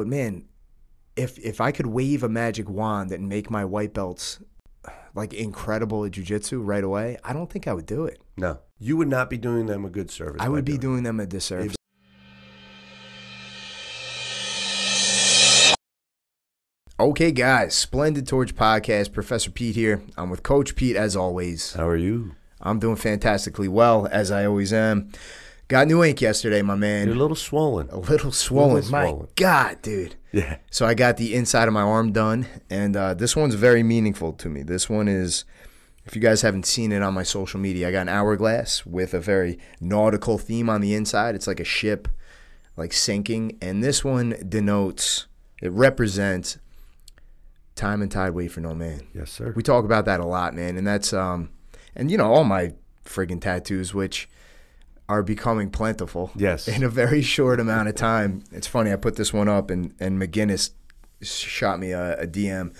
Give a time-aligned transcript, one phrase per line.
[0.00, 0.46] But man,
[1.14, 4.38] if if I could wave a magic wand and make my white belts
[5.14, 8.18] like incredible at jujitsu right away, I don't think I would do it.
[8.38, 10.40] No, you would not be doing them a good service.
[10.40, 11.76] I would be doing doing them a disservice.
[16.98, 19.12] Okay, guys, Splendid Torch Podcast.
[19.12, 20.02] Professor Pete here.
[20.16, 21.74] I'm with Coach Pete as always.
[21.74, 22.36] How are you?
[22.62, 25.12] I'm doing fantastically well, as I always am.
[25.70, 27.06] Got new ink yesterday, my man.
[27.06, 27.88] You're a little swollen.
[27.90, 28.90] a little swollen.
[28.90, 29.28] My swollen.
[29.36, 30.16] God, dude.
[30.32, 30.56] Yeah.
[30.68, 34.32] So I got the inside of my arm done, and uh, this one's very meaningful
[34.32, 34.64] to me.
[34.64, 35.44] This one is,
[36.06, 39.14] if you guys haven't seen it on my social media, I got an hourglass with
[39.14, 41.36] a very nautical theme on the inside.
[41.36, 42.08] It's like a ship,
[42.76, 45.28] like sinking, and this one denotes,
[45.62, 46.58] it represents
[47.76, 49.02] time and tide wait for no man.
[49.14, 49.52] Yes, sir.
[49.54, 51.50] We talk about that a lot, man, and that's um,
[51.94, 52.72] and you know all my
[53.04, 54.28] friggin' tattoos, which
[55.10, 56.30] are becoming plentiful.
[56.36, 56.68] Yes.
[56.68, 58.44] in a very short amount of time.
[58.52, 58.92] It's funny.
[58.92, 60.70] I put this one up, and and McGinnis
[61.20, 62.74] shot me a, a DM, and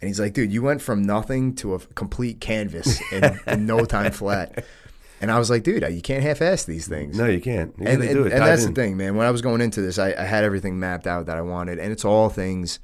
[0.00, 4.12] he's like, "Dude, you went from nothing to a complete canvas in, in no time
[4.12, 4.64] flat."
[5.20, 7.72] And I was like, "Dude, you can't half-ass these things." no, you can't.
[7.78, 8.32] You and, and, do it.
[8.32, 8.74] and that's in.
[8.74, 9.14] the thing, man.
[9.14, 11.78] When I was going into this, I, I had everything mapped out that I wanted,
[11.78, 12.80] and it's all things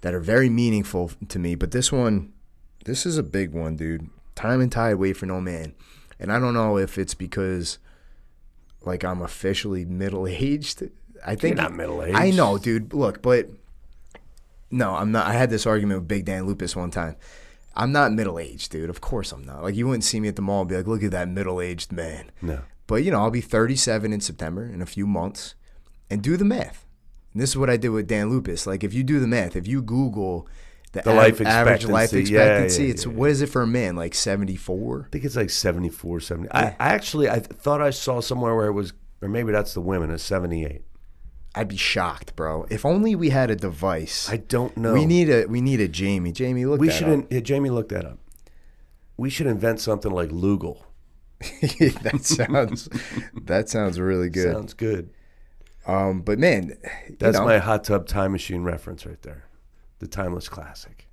[0.00, 1.54] that are very meaningful to me.
[1.54, 2.32] But this one,
[2.84, 4.10] this is a big one, dude.
[4.34, 5.72] Time and tide wait for no man,
[6.18, 7.78] and I don't know if it's because,
[8.88, 10.82] like, I'm officially middle aged.
[11.24, 12.16] I think You're not middle-aged.
[12.16, 12.92] I know, dude.
[12.92, 13.48] Look, but
[14.70, 15.26] no, I'm not.
[15.26, 17.16] I had this argument with Big Dan Lupus one time.
[17.74, 18.90] I'm not middle aged, dude.
[18.90, 19.62] Of course I'm not.
[19.62, 21.60] Like, you wouldn't see me at the mall and be like, "Look at that middle
[21.60, 22.60] aged man." No.
[22.86, 25.54] But you know, I'll be 37 in September in a few months,
[26.10, 26.84] and do the math.
[27.32, 28.66] And this is what I did with Dan Lupus.
[28.66, 30.48] Like, if you do the math, if you Google
[30.92, 33.62] the, The av- life average life expectancy, yeah, yeah, it's yeah, what is it for
[33.62, 33.94] a man?
[33.96, 35.06] Like 74.
[35.06, 36.50] I think it's like 74, 70.
[36.52, 39.80] I, I actually I thought I saw somewhere where it was, or maybe that's the
[39.80, 40.82] women, a 78.
[41.54, 42.66] I'd be shocked, bro.
[42.70, 44.28] If only we had a device.
[44.30, 44.92] I don't know.
[44.92, 46.30] We need a we need a Jamie.
[46.32, 46.80] Jamie, look.
[46.80, 47.08] We that should.
[47.20, 47.32] up.
[47.32, 48.18] Yeah, Jamie, look that up.
[49.16, 50.84] We should invent something like Lugal.
[51.40, 52.88] that sounds
[53.44, 54.52] that sounds really good.
[54.52, 55.10] Sounds good.
[55.86, 56.76] Um, but man,
[57.08, 59.44] you That's know- my hot tub time machine reference right there.
[59.98, 61.06] The timeless classic.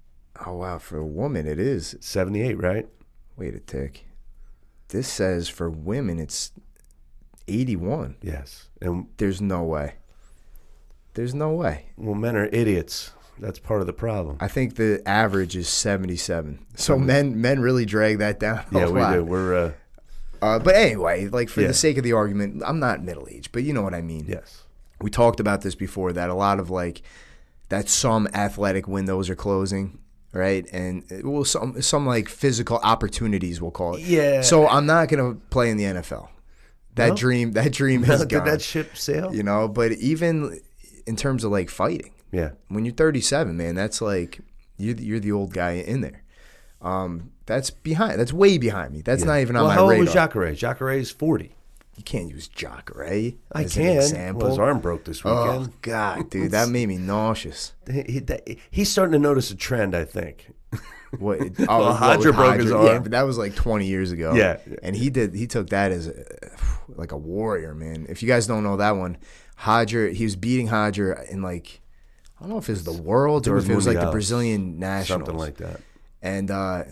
[0.46, 1.96] Oh wow, for a woman it is.
[2.02, 2.88] 78, right?
[3.38, 4.06] Wait a tick.
[4.90, 6.52] This says for women it's
[7.48, 8.18] 81.
[8.22, 8.70] Yes.
[8.82, 9.96] And There's no way.
[11.14, 11.86] There's no way.
[11.98, 13.12] well, men are idiots.
[13.40, 14.38] That's part of the problem.
[14.40, 16.66] I think the average is 77.
[16.76, 18.66] So men men really drag that down.
[18.72, 19.14] a yeah, we lot.
[19.14, 19.24] do.
[19.26, 19.72] We're uh,
[20.42, 21.68] Uh, but anyway, like for Yeah.
[21.68, 24.26] the sake of the argument, I'm not middle aged, but you know what I mean.
[24.28, 24.64] yes.
[25.02, 27.02] We talked about this before that a lot of like
[27.70, 30.00] that some athletic windows are closing,
[30.34, 30.66] right?
[30.72, 34.02] And uh, well, some some like physical opportunities, we'll call it.
[34.02, 34.42] Yeah.
[34.42, 36.30] So I'm not gonna play in the NFL.
[36.96, 37.16] That No?
[37.16, 39.34] dream, that dream is Did that ship sail?
[39.34, 40.62] you know, but even
[41.06, 42.52] in terms of like fighting, Yeah.
[42.70, 44.40] when you're 37, man, that's like
[44.78, 46.24] you're the, you're the old guy in there.
[46.82, 48.20] Um, that's behind.
[48.20, 49.02] That's way behind me.
[49.02, 50.06] That's not even on well, my how old radar.
[50.06, 50.54] was Jacare?
[50.54, 51.56] Jacare is 40.
[51.98, 53.96] You can't use Jacare I as an can.
[53.98, 54.42] example.
[54.42, 55.82] Well, his arm broke this Oh weekend.
[55.82, 57.74] God, dude, that made me nauseous.
[57.90, 60.54] He, he- that- he's starting to notice a trend, I think.
[61.20, 61.40] What?
[61.70, 62.84] Oh, Well, Roger broke his Roger?
[62.86, 63.04] Yeah, arm.
[63.04, 64.34] but that was like 20 years ago.
[64.34, 64.58] Yeah.
[64.84, 65.34] and he did.
[65.34, 66.26] He took that as a,
[66.90, 68.06] like a warrior, man.
[68.10, 69.16] If you guys don't know that one,
[69.66, 71.80] Roger, he was beating Roger in like
[72.38, 74.78] I don't know if it was the world or if it was like the Brazilian
[74.78, 75.80] nationals, Something like that.
[76.22, 76.84] and uh,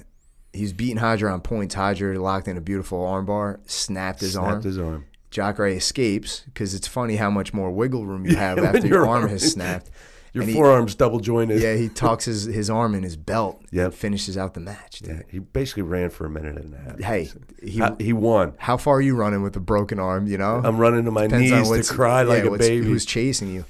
[0.53, 1.75] he was beating Roger on points.
[1.75, 4.62] Roger locked in a beautiful armbar, snapped his Snapped arm.
[4.64, 5.06] his arm.
[5.31, 9.00] Jacare escapes because it's funny how much more wiggle room you have when after your
[9.00, 9.90] your arm arm has snapped.
[10.34, 11.62] Your And he- forearm's double jointed.
[11.62, 13.62] Yeah, he tucks his, his arm in his belt.
[13.69, 13.86] Yep.
[13.86, 14.97] and finishes out the match.
[15.02, 15.09] Dude.
[15.18, 17.00] Yeah, he basically ran for a minute and a half.
[17.00, 17.30] Hey,
[17.62, 18.56] he, he won.
[18.58, 20.25] how far are you running with a broken arm?
[20.25, 22.84] You know, I'm running to my Depends knees to cry like a baby.
[22.84, 23.66] Who's chasing you?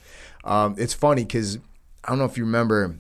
[0.46, 1.58] Um, it's funny because
[2.06, 2.98] I don't know if you remember,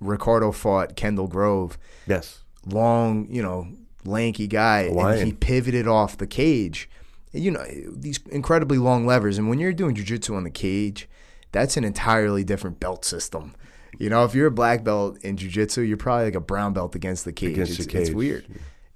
[0.00, 1.76] Ricardo fought Kendall Grove,
[2.06, 2.40] yes.
[2.66, 3.68] Long, you know,
[4.04, 6.88] lanky guy, and he pivoted off the cage.
[7.32, 11.08] You know these incredibly long levers, and when you're doing jujitsu on the cage,
[11.52, 13.54] that's an entirely different belt system.
[13.98, 16.94] You know, if you're a black belt in jujitsu, you're probably like a brown belt
[16.94, 17.52] against the cage.
[17.52, 18.16] Against it's, the it's cage.
[18.16, 18.46] weird.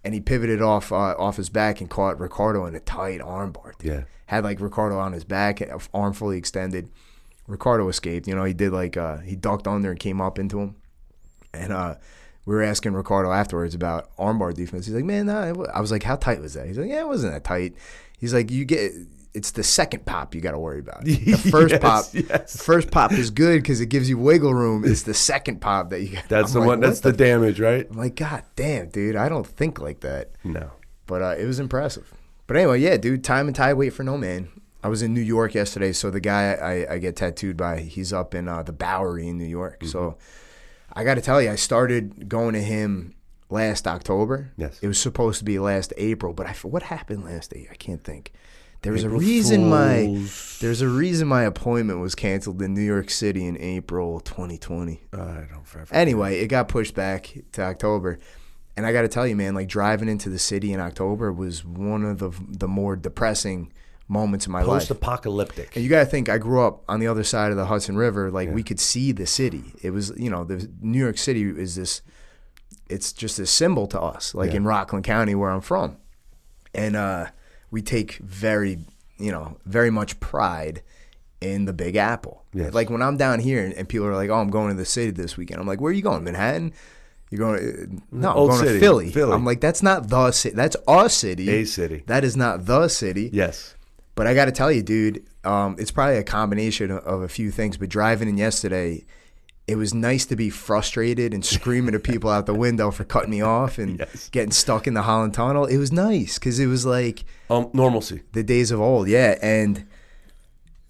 [0.05, 3.73] And he pivoted off uh, off his back and caught Ricardo in a tight armbar.
[3.83, 4.05] Yeah.
[4.27, 5.61] had like Ricardo on his back,
[5.93, 6.91] arm fully extended.
[7.47, 8.29] Ricardo escaped.
[8.29, 10.77] You know, he did like uh, he ducked under and came up into him.
[11.53, 11.97] And uh,
[12.49, 14.87] we were asking Ricardo afterwards about armbar defense.
[14.87, 17.07] He's like, "Man, nah, I was like, how tight was that?" He's like, "Yeah, it
[17.07, 17.75] wasn't that tight."
[18.19, 18.93] He's like, "You get."
[19.35, 21.05] It's the second pop you got to worry about.
[21.05, 21.15] The
[21.51, 22.55] first Yes, pop, yes.
[22.55, 24.83] the first pop is good because it gives you wiggle room.
[24.87, 26.09] It's the second pop that you.
[26.15, 26.29] Got.
[26.31, 26.81] That's I'm the like, one.
[26.81, 27.87] That's the, damage, right?
[27.89, 30.31] I'm like, God damn, dude, I don't think like that.
[30.43, 30.73] No.
[31.07, 32.11] But uh, it was impressive.
[32.47, 34.49] But anyway, yeah, dude, time and tide wait for no man.
[34.83, 35.93] I was in New York yesterday.
[35.93, 39.37] So the guy I, I get tattooed by, he's up in uh, the Bowery in
[39.37, 39.81] New York.
[39.81, 39.89] Mm-hmm.
[39.89, 40.17] So
[40.93, 43.15] I got to tell you, I started going to him
[43.51, 44.53] last October.
[44.57, 44.79] Yes.
[44.83, 47.71] It was supposed to be last April, but I what happened last April?
[47.73, 48.33] I can't think.
[48.83, 50.25] There was April a reason my
[50.61, 55.01] there's a reason my appointment was canceled in New York City in April 2020.
[55.13, 55.17] I
[55.51, 55.93] don't forever.
[55.95, 58.19] Anyway, it got pushed back to October.
[58.77, 61.65] And I got to tell you, man, like driving into the city in October was
[61.65, 63.73] one of the the more depressing
[64.09, 64.81] moments in my life.
[64.81, 65.77] Post-apocalyptic.
[65.77, 67.97] And you got to think, I grew up on the other side of the Hudson
[67.97, 68.31] River.
[68.31, 69.75] Like we could see the city.
[69.83, 72.03] It was, you know, the New York City is this.
[72.89, 75.99] It's just a symbol to us, like in Rockland County, where I'm from,
[76.75, 77.27] and uh,
[77.71, 78.79] we take very,
[79.19, 80.83] you know, very much pride
[81.43, 82.45] in the Big Apple.
[82.55, 82.73] Yes.
[82.73, 84.87] Like when I'm down here and, and people are like, "Oh, I'm going to the
[84.87, 86.25] city this weekend." I'm like, "Where are you going?
[86.25, 86.73] Manhattan?"
[87.31, 89.11] You're going to, no, I'm Old going city, to Philly.
[89.11, 89.33] Philly.
[89.35, 90.57] I'm like, that's not the city.
[90.57, 91.51] That's our city.
[91.51, 92.03] A city.
[92.07, 93.29] That is not the city.
[93.35, 93.75] yes.
[94.19, 97.29] But I got to tell you, dude, um, it's probably a combination of, of a
[97.29, 97.77] few things.
[97.77, 99.05] But driving in yesterday,
[99.69, 103.31] it was nice to be frustrated and screaming at people out the window for cutting
[103.31, 104.29] me off and Yes.
[104.31, 105.67] getting stuck in the Holland Tunnel.
[105.67, 108.23] It was nice because it was like Um, normalcy.
[108.33, 109.07] the days of old.
[109.09, 109.39] Yeah.
[109.41, 109.87] And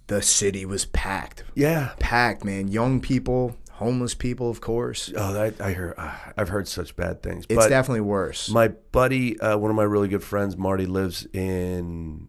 [0.07, 1.45] the city was packed.
[1.55, 1.91] Yeah.
[1.99, 2.69] Packed, man.
[2.69, 5.13] Young people, homeless people, of course.
[5.15, 5.95] Oh, that, I hear.
[5.99, 7.45] Uh, I've heard such bad things.
[7.51, 8.49] It's but definitely worse.
[8.49, 12.29] my buddy, uh, one of my really good friends, Marty, lives in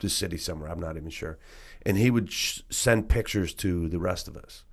[0.00, 0.70] the city somewhere.
[0.70, 1.38] I'm not even sure,
[1.84, 4.64] and he would sh- send pictures to the rest of us.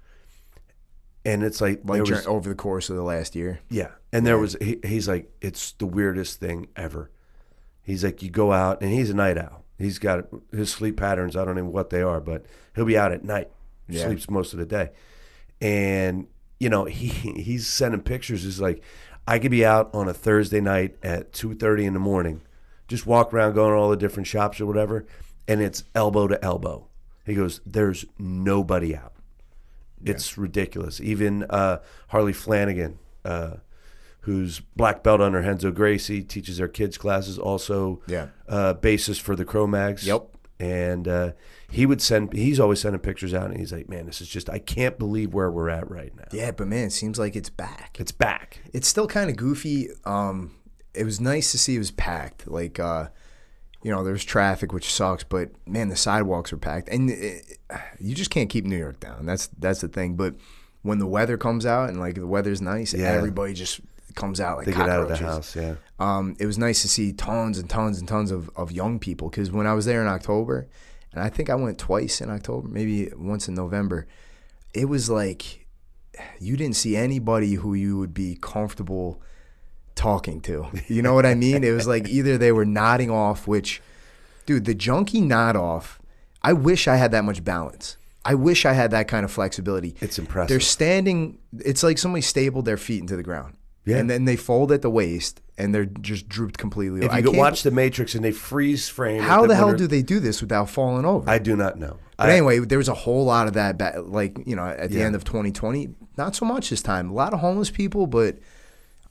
[1.23, 3.59] And it's like, like was- over the course of the last year.
[3.69, 7.11] Yeah, and there was he, he's like it's the weirdest thing ever.
[7.83, 9.63] He's like you go out and he's a night owl.
[9.77, 11.35] He's got his sleep patterns.
[11.35, 12.45] I don't know what they are, but
[12.75, 13.49] he'll be out at night.
[13.87, 14.05] Yeah.
[14.05, 14.91] Sleeps most of the day,
[15.59, 16.27] and
[16.59, 18.43] you know he he's sending pictures.
[18.43, 18.83] He's like,
[19.27, 22.41] I could be out on a Thursday night at two thirty in the morning,
[22.91, 25.05] just walk around going to all the different shops or whatever,
[25.47, 26.87] and it's elbow to elbow.
[27.25, 29.13] He goes, there's nobody out.
[30.03, 30.99] It's ridiculous.
[30.99, 31.77] Even uh,
[32.07, 33.55] Harley Flanagan, uh,
[34.21, 37.37] who's black belt under Renzo Gracie, teaches their kids classes.
[37.37, 38.27] Also, Yeah.
[38.49, 40.05] uh, bassist for the Cro-Mags.
[40.05, 40.27] Yep.
[40.59, 41.31] And uh,
[41.71, 42.33] he would send.
[42.33, 44.47] He's always sending pictures out, and he's like, "Man, this is just.
[44.47, 46.25] I can't believe where we're at right now.
[46.31, 47.97] Yeah, but man, it seems like it's back.
[47.99, 48.59] It's back.
[48.71, 49.89] it's still kind of goofy.
[50.05, 50.51] Um,
[50.93, 52.47] it was nice to see it was packed.
[52.47, 53.07] Like, uh,
[53.83, 57.57] you know, there's traffic, which sucks, but man, the sidewalks are packed, and it,
[57.99, 59.25] you just can't keep New York down.
[59.25, 60.15] That's that's the thing.
[60.15, 60.35] But
[60.83, 63.07] when the weather comes out and like the weather's nice, Yeah.
[63.11, 63.81] everybody just
[64.15, 65.55] comes out like They get out of the house.
[65.55, 65.75] Yeah.
[65.99, 69.29] Um, it was nice to see tons and tons and tons of, of young people
[69.29, 70.67] because when I was there in October,
[71.13, 74.07] and I think I went twice in October, maybe once in November,
[74.73, 75.65] it was like
[76.39, 79.21] you didn't see anybody who you would be comfortable
[80.01, 80.65] talking to.
[80.87, 81.63] You know what I mean?
[81.63, 83.81] It was like either they were nodding off, which,
[84.45, 85.99] dude, the junkie nod off.
[86.41, 87.97] I wish I had that much balance.
[88.25, 89.95] I wish I had that kind of flexibility.
[90.01, 90.49] It's impressive.
[90.49, 91.37] They're standing.
[91.59, 93.55] It's like somebody stapled their feet into the ground.
[93.85, 93.97] Yeah.
[93.97, 97.03] And then they fold at the waist and they're just drooped completely.
[97.05, 100.03] If you watch The Matrix and they freeze frame, how it, the hell do they're-
[100.03, 101.27] do this without falling over?
[101.29, 101.97] I do not know.
[102.17, 104.89] but I, anyway, there was a whole lot of that, ba- like you know, at
[104.91, 105.05] the Yeah.
[105.05, 105.89] end of 2020.
[106.17, 107.09] Not so much this time.
[107.09, 108.37] A lot of homeless people, but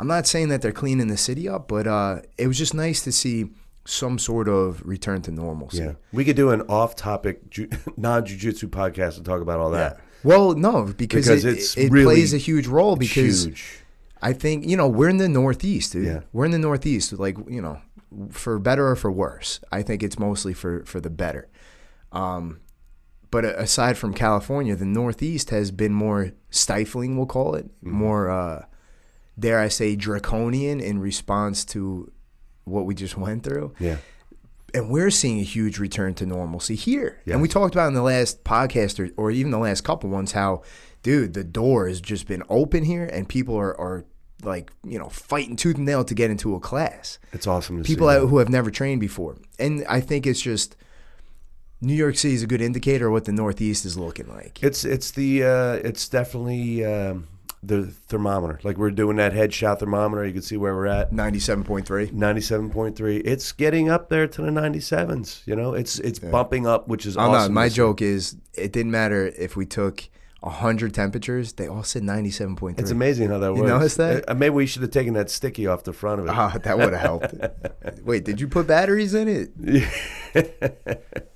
[0.00, 1.68] I'm not saying that they're cleaning the city up.
[1.68, 3.50] But uh, it was just nice to see
[3.84, 5.78] some sort of return to normalcy.
[5.78, 9.98] yeah, we could do an off-topic, ju- non-jujitsu podcast and talk about all that.
[10.22, 12.96] Well, no, because, Because it, it's it really- plays a huge role.
[12.96, 13.78] Because huge.
[14.22, 16.06] I think you know we're in the Northeast, dude.
[16.06, 16.20] Yeah.
[16.32, 17.80] We're in the Northeast, like you know,
[18.30, 19.60] for better or for worse.
[19.72, 21.48] I think it's mostly for for the better.
[22.12, 22.60] Um,
[23.30, 27.16] but aside from California, the Northeast has been more stifling.
[27.16, 27.90] We'll call it Mm-hmm.
[27.92, 28.64] more, uh,
[29.40, 32.12] dare I say, draconian in response to
[32.64, 33.96] what we just went through Yeah.
[34.74, 37.20] and we're seeing a huge return to normalcy here.
[37.24, 37.32] Yes.
[37.34, 40.32] And we talked about in the last podcast or, or even the last couple ones
[40.32, 40.62] how,
[41.02, 44.04] dude, the door has just been open here and people are, are
[44.42, 47.18] like, you know, fighting tooth and nail to get into a class.
[47.32, 48.26] It's awesome to People see.
[48.26, 49.36] who have never trained before.
[49.58, 50.76] And I think it's just
[51.82, 54.62] New York City is a good indicator of what the Northeast is looking like.
[54.62, 57.26] It's it's the uh, it's definitely um,
[57.62, 58.58] the thermometer.
[58.62, 60.24] Like we're doing that headshot thermometer.
[60.24, 61.12] You can see where we're at.
[61.12, 62.12] 97.3.
[62.12, 63.18] Ninety-seven point three.
[63.18, 65.42] It's getting up there to the ninety-sevens.
[65.46, 67.52] You know, it's it's bumping up, which is I'm awesome.
[67.54, 70.08] not, my joke is it didn't matter if we took
[70.40, 72.78] 100 temperatures, they all said 97.3.
[72.78, 73.60] It's amazing how that works.
[73.60, 74.24] You notice that?
[74.26, 76.30] Uh, maybe we should have taken that sticky off the front of it.
[76.30, 77.34] Ah, that would have helped.
[78.04, 81.22] Wait, did you put batteries in it?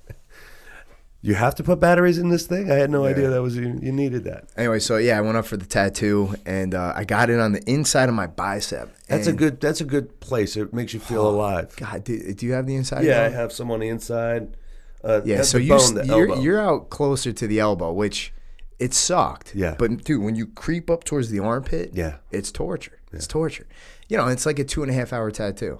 [1.25, 2.69] You have to put batteries in this thing.
[2.69, 3.09] I had no Yeah.
[3.11, 4.47] idea that was you, you needed that.
[4.55, 7.51] Anyway, so yeah, I went up for the tattoo and uh, I got it on
[7.53, 8.93] the inside of my bicep.
[9.07, 9.59] That's a good.
[9.59, 10.55] That's a good place.
[10.55, 11.75] It makes you feel alive.
[11.77, 13.05] God, do, do you have the inside?
[13.05, 14.55] Yeah, I have some on the inside.
[15.03, 18.31] Uh, Yeah, so the you bone, the you're, out closer to the elbow, which
[18.79, 19.55] it sucked.
[19.55, 19.75] Yeah.
[19.79, 22.17] But dude, when you creep up towards the armpit, Yeah.
[22.31, 22.99] it's torture.
[23.11, 23.65] It's torture.
[24.09, 25.79] You know, it's like a two and a half hour tattoo.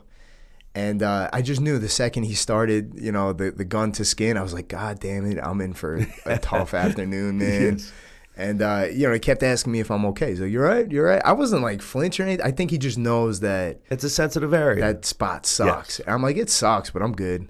[0.75, 4.03] And uh, I just knew the second he started, you know, the, the gun to
[4.03, 7.77] skin, I was like, God damn it, I'm in for a tough afternoon, man.
[7.79, 7.91] Yes.
[8.38, 10.32] And uh, you know, he kept asking me if I'm okay.
[10.32, 12.25] He's like, "You're right, you're right." I wasn't like flinching.
[12.25, 12.46] or anything.
[12.46, 14.82] I think he just knows that It's a sensitive area.
[14.82, 16.00] that spot sucks.
[16.01, 17.48] And I'm like, it sucks, but I'm good.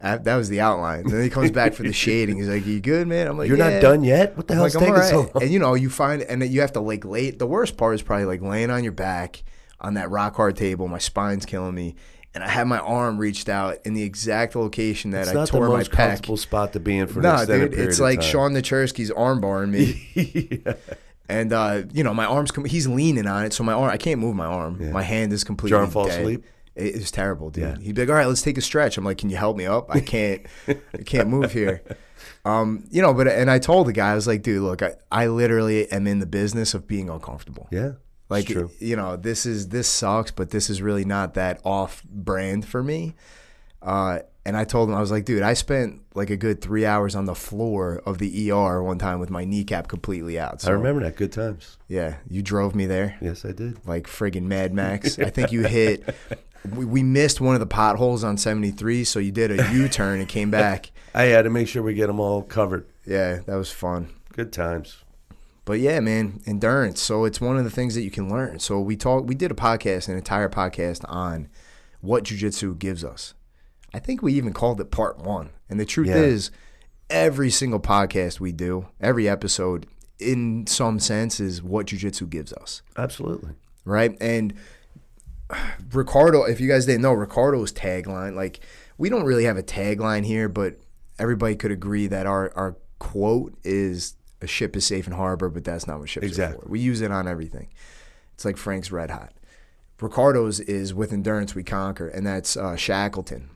[0.00, 1.06] I, that was the outline.
[1.06, 2.38] then he comes back for the shading.
[2.38, 4.34] He's like, "You good, man?" I'm like, You're "Yeah." not done yet.
[4.34, 5.42] What the hell's like, taking so long?
[5.42, 7.30] And you know, you find and you have to like lay.
[7.32, 9.42] The worst part is probably like laying on your back
[9.82, 10.88] on that rock hard table.
[10.88, 11.94] My spine's killing me,
[12.34, 15.46] and I had my arm reached out in the exact location that It's I not
[15.48, 18.22] the tore my most comfortable spot to be in for an dude, it's like.
[18.22, 20.62] Sean Nachersky's arm barring me.
[21.28, 23.96] And uh, you know, my arm's com- he's leaning on it, so my arm I
[23.96, 24.92] can't move my arm.
[24.92, 26.44] My hand is completely Did you fall asleep?
[26.74, 27.78] It was terrible, dude.
[27.78, 29.64] He'd be like, "All right, let's take a stretch." I'm like, "Can you help me
[29.66, 29.94] up?
[29.94, 31.82] I can't, I can't move here."
[32.44, 34.94] Um, you know, but and I told the guy, I was like, "Dude, look, I,
[35.10, 37.68] I literally am in the business of being uncomfortable.
[37.70, 37.92] Yeah,
[38.32, 38.48] Like,
[38.80, 42.82] you know, this is this sucks, but this is really not that off brand for
[42.82, 43.14] me."
[43.80, 46.84] Uh, and I told him, I was like, "Dude, I spent like a good three
[46.84, 50.70] hours on the floor of the ER one time with my kneecap completely out." So,
[50.70, 51.16] I remember that.
[51.16, 51.78] Good times.
[51.88, 53.78] Yeah, you drove me there Yes, I did.
[53.86, 55.18] like friggin' Mad Max.
[55.20, 56.14] I think you hit.
[56.76, 60.28] We, we missed one of the potholes on 73, so you did a U-turn and
[60.28, 60.90] came back.
[61.14, 62.86] I had to make sure we get them all covered.
[63.04, 64.08] Yeah, that was fun.
[64.32, 65.01] Good times.
[65.72, 67.00] But yeah, man, endurance.
[67.00, 68.58] So it's one of the things that you can learn.
[68.58, 69.26] So we talked.
[69.26, 71.48] We did a podcast, an entire podcast on
[72.02, 73.32] what jujitsu gives us.
[73.94, 75.48] I think we even called it part one.
[75.70, 76.16] And the truth Yeah.
[76.16, 76.50] is,
[77.08, 79.86] every single podcast we do, every episode,
[80.18, 82.82] in some sense, is what jujitsu gives us.
[82.98, 83.52] Absolutely.
[83.86, 84.14] right?
[84.20, 84.52] And
[85.90, 88.60] Ricardo, if you guys didn't know, Ricardo's tagline, like
[88.98, 90.76] we don't really have a tagline here, but
[91.18, 95.64] everybody could agree that our our quote is a ship is safe in harbor, but
[95.64, 96.62] that's not what ships are Exactly.
[96.64, 96.68] for.
[96.70, 97.68] We use it on everything.
[98.34, 99.32] It's like Frank's Red Hot.
[100.00, 103.50] Ricardo's is with endurance we conquer, and that's uh, Shackleton,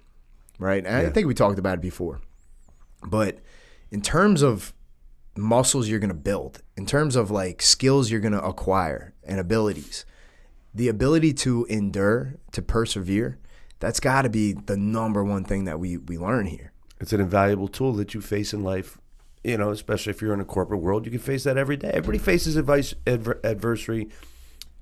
[0.61, 0.87] right?
[0.87, 2.21] And I think we talked about it before,
[3.05, 3.41] but
[3.91, 4.73] in terms of
[5.37, 9.41] muscles you're going to build, in terms of like skills you're going to acquire and
[9.41, 10.05] abilities,
[10.73, 13.39] the ability to endure, to persevere,
[13.81, 16.73] that's got to be the number one thing that we we learn here.
[17.01, 18.99] It's an invaluable tool that you face in life.
[19.47, 21.91] You know, especially if you're in a corporate world, you can face that every day.
[21.95, 24.09] Everybody faces advice, adver- adversary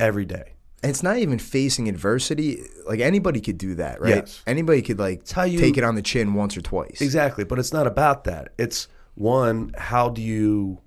[0.01, 0.55] every day.
[0.83, 2.63] And it's not even facing adversity.
[2.87, 4.17] Like anybody could do that, right?
[4.17, 4.43] Yes.
[4.47, 7.03] Anybody could like how you- take it on the chin once or twice.
[7.03, 8.55] Exactly, but it's not about that.
[8.57, 10.79] It's one, how do you,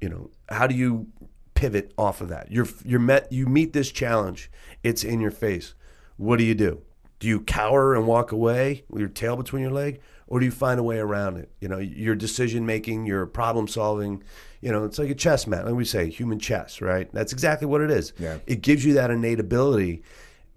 [0.00, 1.08] you know, how do you
[1.54, 2.52] pivot off of that?
[2.52, 4.50] You're you're met you meet this challenge.
[4.84, 5.74] It's in your face.
[6.16, 6.80] What do you do?
[7.18, 10.52] Do you cower and walk away with your tail between your leg, or do you
[10.52, 11.50] find a way around it?
[11.60, 14.22] You know, your decision making, your problem solving.
[14.60, 15.64] You know, it's like a chess match.
[15.64, 17.08] Like we say, human chess, right?
[17.12, 18.12] That's exactly what it is.
[18.18, 18.38] Yeah.
[18.46, 20.02] It gives you that innate ability,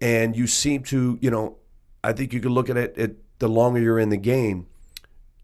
[0.01, 1.57] and you seem to, you know,
[2.03, 2.97] I think you could look at it.
[2.97, 4.67] At the longer you're in the game,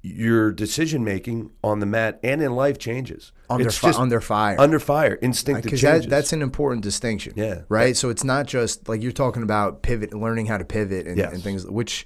[0.02, 3.32] your decision making on the mat and in life changes.
[3.50, 4.56] under It's fi- under fire.
[4.60, 6.04] under fire, instinctive because changes.
[6.04, 7.34] that, that's an important distinction.
[7.36, 7.62] Yeah.
[7.70, 7.96] Right.
[7.98, 11.34] So it's not just like you're talking about pivot, learning how to pivot and, Yes.
[11.34, 12.06] and things, which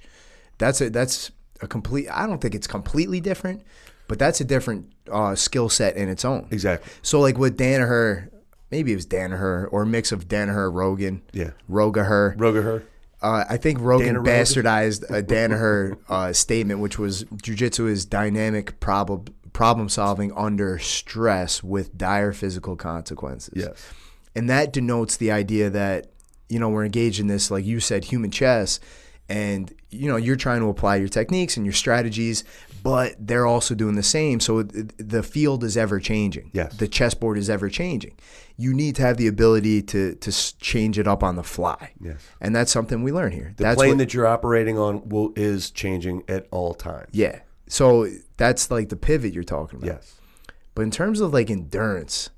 [0.58, 0.92] that's it.
[0.92, 1.30] that's
[1.62, 2.08] a complete.
[2.10, 3.62] I don't think it's completely different,
[4.08, 6.48] but that's a different uh, skill set in its own.
[6.50, 6.90] exactly.
[7.02, 8.28] So like with Danaher,
[8.70, 11.50] maybe it was Danaher or a mix of Danaher, Rogan, Yeah.
[11.70, 12.36] Rogaher.
[12.36, 12.82] Rogaher.
[13.22, 14.32] Uh, I think Rogan Dana Rogan.
[14.32, 21.62] bastardized a Danaher uh, statement, which was jujitsu is dynamic problem problem solving under stress
[21.62, 23.52] with dire physical consequences.
[23.54, 23.92] Yes.
[24.34, 26.06] And that denotes the idea that,
[26.48, 28.78] you know, we're engaged in this, like you said, human chess.
[29.30, 32.42] And, you know, you're trying to apply your techniques and your strategies,
[32.82, 34.40] but they're also doing the same.
[34.40, 36.50] So the field is ever changing.
[36.52, 36.76] Yes.
[36.76, 38.16] The chessboard is ever changing.
[38.56, 41.92] You need to have the ability to, to change it up on the fly.
[42.00, 42.16] Yes.
[42.40, 43.54] And that's something we learn here.
[43.56, 47.08] The that's plane what- that you're operating on will is changing at all times.
[47.12, 47.40] yeah.
[47.68, 49.86] So that's like the pivot you're talking about.
[49.86, 50.16] Yes.
[50.74, 52.30] But in terms of like endurance,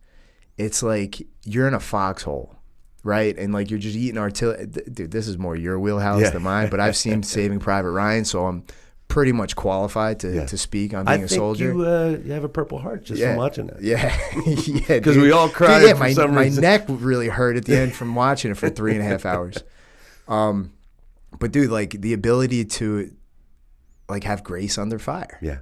[0.59, 2.57] it's like you're in a foxhole,
[3.05, 3.37] right?
[3.37, 4.67] And like you're just eating artillery.
[4.67, 6.31] Dude, this is more your wheelhouse Yeah.
[6.31, 6.69] than mine.
[6.71, 8.65] But I've seen Saving Private Ryan, so I'm
[9.09, 10.47] pretty much qualified to, Yeah.
[10.47, 11.73] to speak on being a soldier.
[11.73, 13.83] you uh, you have a purple heart just from watching that.
[13.83, 14.17] Yeah,
[14.47, 16.63] yeah, because we all Dude, cried yeah, my my reason.
[16.63, 19.57] neck really hurt at the end from watching it for three and a half hours.
[20.29, 20.73] Um,
[21.39, 23.13] but dude, like the ability to
[24.09, 25.59] like have grace under fire Yeah.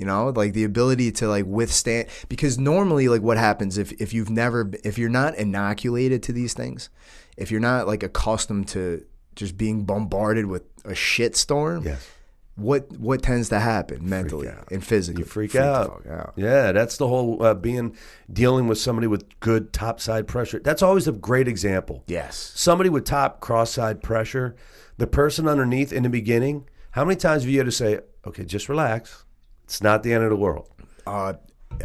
[0.00, 4.12] You know like the ability to like withstand because normally like what happens if if
[4.14, 6.90] you've never if you're not inoculated to these things
[7.36, 9.04] if you're not like accustomed to
[9.36, 12.10] just being bombarded with a shit storm Yes.
[12.56, 15.22] what what tends to happen mentally and physically?
[15.22, 16.06] You freak, the out.
[16.10, 16.32] out.
[16.36, 17.96] Yeah, that's the whole uh, being
[18.30, 20.58] dealing with somebody with good top side pressure.
[20.58, 22.02] That's always a great example.
[22.06, 22.52] Yes.
[22.54, 24.56] Somebody with top cross side pressure,
[24.98, 26.68] the person underneath in the beginning.
[26.90, 29.24] How many times have you had to say, "Okay, just relax.
[29.70, 30.68] It's not the end of the world."
[31.06, 31.34] Uh,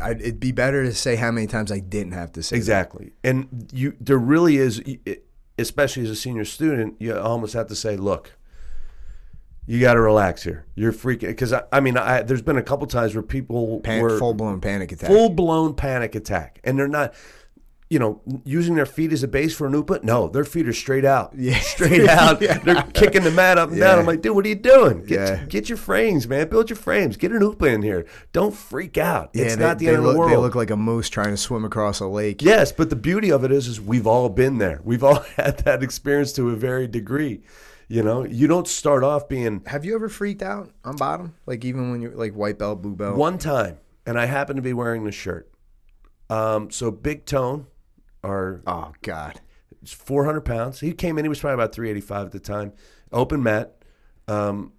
[0.01, 2.55] I'd, it'd be better to say how many times I didn't have to say.
[2.55, 2.57] that.
[2.57, 3.13] Exactly.
[3.23, 4.81] And you, there really is,
[5.59, 8.31] especially as a senior student, you almost have to say, "Look,
[9.67, 10.65] you got to relax here.
[10.75, 14.01] You're freaking." Because I, I mean, I, there's been a couple times where people Pan-
[14.01, 15.07] were full blown panic attack.
[15.07, 17.13] full blown panic attack, and they're not,
[17.87, 19.99] you know, using their feet as a base for an upa.
[20.01, 21.33] No, their feet are straight out.
[21.37, 21.59] Yeah.
[21.59, 22.39] straight out.
[22.39, 23.99] They're kicking the mat up and down.
[23.99, 25.03] I'm like, dude, what are you doing?
[25.05, 25.45] Get Yeah.
[25.45, 26.49] get your frames, man.
[26.49, 27.15] Build your frames.
[27.15, 28.07] Get an upa in here.
[28.31, 29.29] Don't freak out.
[29.33, 30.31] yeah, it's they, not the end look, of the world.
[30.31, 32.41] They look like a moose trying to swim across a lake.
[32.41, 34.81] Yes, but the beauty of it is, is we've all been there.
[34.83, 37.41] We've all had that experience to a very degree.
[37.87, 41.35] You know, you don't start off being Have you ever freaked out on bottom?
[41.45, 43.15] Like even when you're like white belt, blue belt.
[43.15, 43.77] one time,
[44.07, 45.51] and I happened to be wearing the shirt.
[46.31, 47.67] Um, so Big Tone,
[48.25, 49.39] our Oh God.
[49.81, 50.79] He's 400 pounds.
[50.79, 51.25] He came in.
[51.25, 52.73] He was probably about 385 at the time.
[53.11, 53.75] Open mat.
[54.27, 54.73] Um,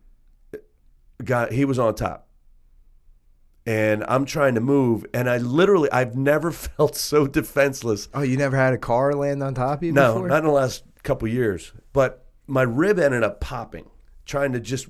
[1.22, 2.28] got he was on top,
[3.64, 8.08] and I'm trying to move, and I literally I've never felt so defenseless.
[8.14, 10.28] Oh, you never had a car land on top of you No, before?
[10.28, 11.72] not in the last couple years.
[11.92, 13.88] But my rib ended up popping,
[14.24, 14.88] trying to just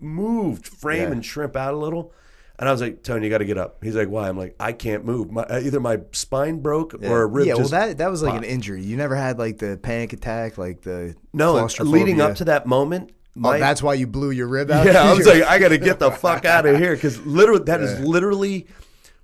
[0.00, 1.12] move, frame, Yeah.
[1.12, 2.12] and shrimp out a little.
[2.58, 3.84] And I was like, Tony, you got to get up.
[3.84, 4.28] He's like, why?
[4.28, 5.30] I'm like, I can't move.
[5.30, 8.34] My, uh, either my spine broke or a rib yeah, well, that that was like
[8.34, 8.82] an injury.
[8.82, 11.68] You never had like the panic attack, like the no.
[11.80, 13.12] Leading up to that moment,
[13.44, 14.86] Oh, that's why you blew your rib out.
[14.86, 17.64] Yeah, I was like, I got to get the fuck out of here because literally,
[17.64, 18.66] that is literally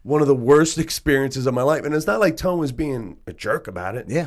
[0.02, 1.84] one of the worst experiences of my life.
[1.84, 4.06] And it's not like Tone was being a jerk about it.
[4.08, 4.26] yeah,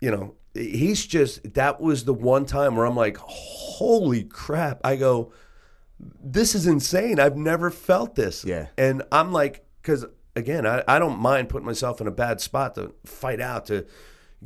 [0.00, 4.80] You know, he's just that was the one time where I'm like, holy crap!
[4.82, 5.32] I go,
[6.22, 7.18] this is insane.
[7.20, 8.44] I've never felt this.
[8.44, 8.66] Yeah.
[8.78, 10.04] and I'm like, because
[10.36, 13.86] again, I, I don't mind putting myself in a bad spot to fight out to.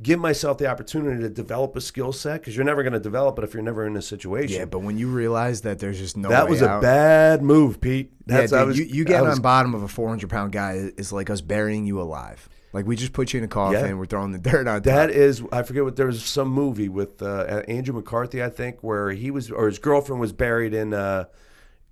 [0.00, 3.36] Give myself the opportunity to develop a skill set because you're never going to develop
[3.38, 4.56] it if you're never in a situation.
[4.60, 4.64] yeah.
[4.64, 8.12] But when you realize that there's just no That was a out- bad move, Pete.
[8.24, 10.52] That's yeah, I dude, was, you, you I was- on bottom of a 400 pound
[10.52, 12.48] guy is like us burying you alive.
[12.72, 13.92] Like we just put you in a coffin, Yeah.
[13.94, 15.10] we're throwing the dirt on That top.
[15.16, 19.10] is, I forget what there was some movie with uh, Andrew McCarthy, I think, where
[19.10, 21.24] he was or his girlfriend was buried in uh,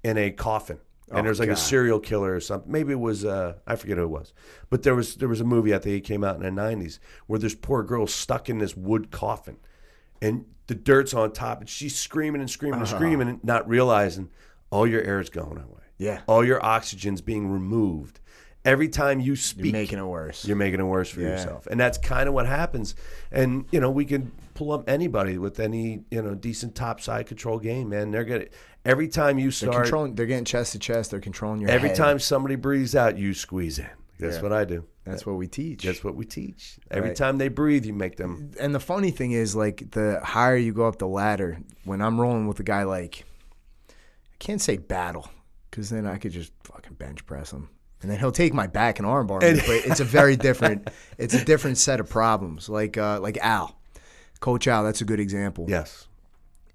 [0.07, 0.79] in a coffin,
[1.11, 2.71] and Oh, there's like a serial killer or something.
[2.71, 4.33] Maybe it was uh, I forget who it was,
[4.71, 6.99] but there was there was a movie I think it came out in the '90s
[7.27, 9.57] where this poor girl stuck in this wood coffin,
[10.23, 12.91] and the dirt's on top, and she's screaming and screaming Uh-huh.
[12.95, 14.31] and screaming, and not realizing
[14.71, 15.83] all your air is going away.
[15.99, 16.21] Yeah.
[16.27, 18.21] all your oxygen's being removed.
[18.67, 20.45] Every time you speak, You're making it worse.
[20.45, 21.29] you're making it worse for Yeah.
[21.29, 22.95] yourself and that's kind of what happens
[23.31, 27.27] and you know we can pull up anybody with any you know decent top side
[27.27, 28.47] control game man they're gonna
[28.85, 30.15] every time you They're start controlling.
[30.17, 31.11] They're getting chest to chest.
[31.13, 31.97] They're controlling your every head.
[31.99, 33.87] time somebody breathes out you squeeze in
[34.19, 34.43] that's Yeah.
[34.43, 35.85] what i do That's what we teach.
[35.85, 37.17] that's what we teach every Right.
[37.17, 40.73] time they breathe you make them and the funny thing is, like, the higher you
[40.73, 43.25] go up the ladder, when I'm rolling with a guy like,
[43.89, 45.31] I can't say battle,
[45.71, 47.69] because then I could just fucking bench press him.
[48.03, 51.35] And then he'll take my back and armbar me, but it's a very different, it's
[51.35, 52.69] a different set of problems.
[52.69, 53.77] Like, uh, like Al,
[54.41, 55.65] Coach Al, that's a good example.
[55.69, 56.07] yes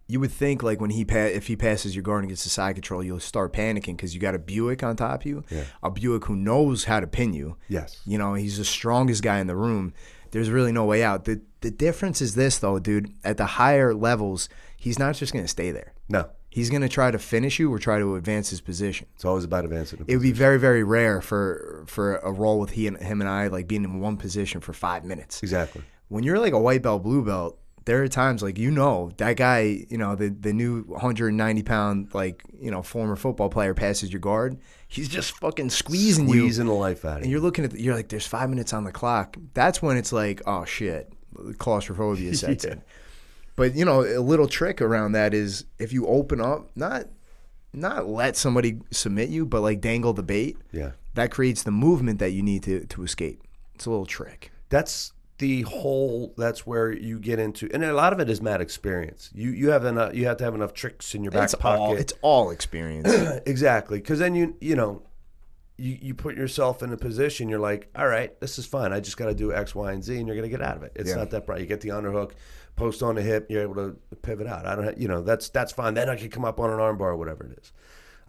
[0.07, 2.49] You would think like when he pa- if he passes your guard and gets the
[2.49, 5.43] side control, you'll start panicking because you got a Buick on top of you,
[5.83, 7.55] a Buick who knows how to pin you.
[7.69, 9.93] yes You know, he's the strongest guy in the room.
[10.31, 11.25] There's really no way out.
[11.25, 13.13] The the difference is this though, dude.
[13.23, 15.93] At the higher levels, he's not just gonna stay there.
[16.09, 19.07] no He's gonna try to finish you or try to advance his position.
[19.15, 22.71] it's always about advancing It would be very, very rare for for a role with
[22.71, 25.41] he and him and I like being in one position for five minutes.
[25.41, 29.11] exactly When you're like a white belt, blue belt, there are times like you know
[29.17, 33.73] that guy, you know the the new 190 pound like you know former football player
[33.73, 34.59] passes your guard.
[34.87, 37.71] He's just fucking squeezing, you squeezing the life out of and you you're looking at
[37.71, 41.13] the, you're like there's five minutes on the clock that's when it's like oh shit
[41.59, 42.81] claustrophobia sets in
[43.61, 47.05] but you know a little trick around that is if you open up not
[47.73, 50.93] not let somebody submit you but like dangle the bait yeah.
[51.13, 53.43] that creates the movement that you need to to escape.
[53.75, 54.51] It's a little trick.
[54.69, 58.61] That's the whole that's where you get into and a lot of it is mad
[58.61, 59.29] experience.
[59.31, 61.79] You you have enough you have to have enough tricks in your back it's pocket.
[61.81, 63.13] all it's all experience.
[63.45, 65.03] Exactly because then you you know
[65.77, 68.91] you, you put yourself in a position you're like all right this is fine.
[68.91, 70.77] I just got to do x y and z and you're going to get out
[70.77, 70.93] of it.
[70.95, 71.17] It's Yeah.
[71.17, 71.61] not that bright.
[71.61, 72.31] You get the underhook
[72.75, 75.49] post on the hip you're able to pivot out i don't have, you know that's
[75.49, 77.71] that's fine then i can come up on an armbar or whatever it is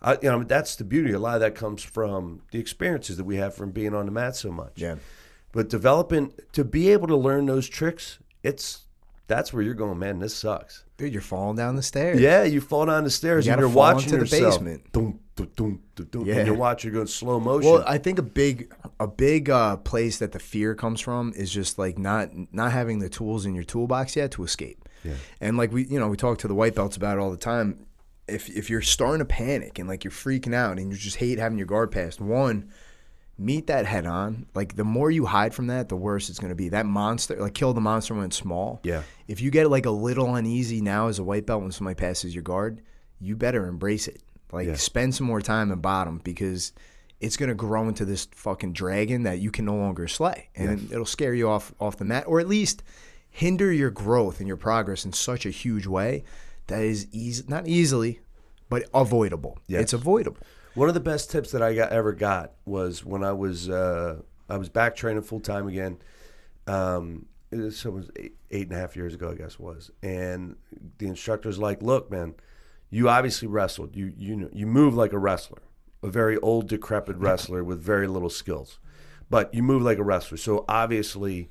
[0.00, 3.24] I, you know that's the beauty a lot of that comes from the experiences that
[3.24, 4.96] we have from being on the mat so much yeah
[5.52, 8.86] but developing to be able to learn those tricks it's
[9.28, 10.18] that's where you're going, man.
[10.18, 10.84] This sucks.
[10.98, 12.20] Dude, you're falling down the stairs.
[12.20, 14.54] Yeah, you fall down the stairs You and you're watching into the yourself.
[14.56, 14.92] basement.
[14.92, 16.36] Dum, dum, dum, Yeah.
[16.36, 17.70] And you're watching, you're going slow motion.
[17.70, 21.50] Well, I think a big a big uh, place that the fear comes from is
[21.50, 24.88] just like not not having the tools in your toolbox yet to escape.
[25.04, 25.14] Yeah.
[25.40, 27.36] And like we you know we talk to the white belts about it all the
[27.36, 27.86] time.
[28.28, 31.38] If if you're starting to panic and like you're freaking out and you just hate
[31.38, 32.70] having your guard passed, one
[33.38, 34.46] meet that head on.
[34.54, 36.68] Like the more you hide from that, the worse it's going to be.
[36.68, 38.80] That monster, like kill the monster when it's small.
[38.84, 39.02] Yeah.
[39.28, 42.34] If you get like a little uneasy now as a white belt when somebody passes
[42.34, 42.82] your guard,
[43.20, 44.22] you better embrace it.
[44.52, 44.74] Like Yeah.
[44.74, 46.72] spend some more time in bottom because
[47.20, 50.90] it's going to grow into this fucking dragon that you can no longer slay, and
[50.92, 52.82] it'll scare you off off the mat, or at least
[53.30, 56.22] hinder your growth and your progress in such a huge way
[56.66, 58.20] that is easy, not easily,
[58.68, 59.58] but avoidable.
[59.68, 59.82] Yes.
[59.82, 60.38] It's avoidable.
[60.74, 64.20] One of the best tips that I got ever got was when I was uh,
[64.50, 65.98] I was back training full time again.
[66.66, 69.54] Um, it was, so it was eight, eight and a half years ago, I guess
[69.54, 70.56] it was, and
[70.98, 72.34] the instructor's like, "Look, man,
[72.92, 73.96] you obviously wrestled.
[73.96, 75.62] You you know you move like a wrestler,
[76.02, 78.78] a very old, decrepit wrestler with very little skills,
[79.30, 80.36] but you move like a wrestler.
[80.36, 81.50] So obviously,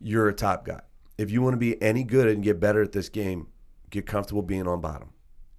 [0.00, 0.80] you're a top guy.
[1.18, 3.48] If you want to be any good and get better at this game,
[3.90, 5.10] get comfortable being on bottom.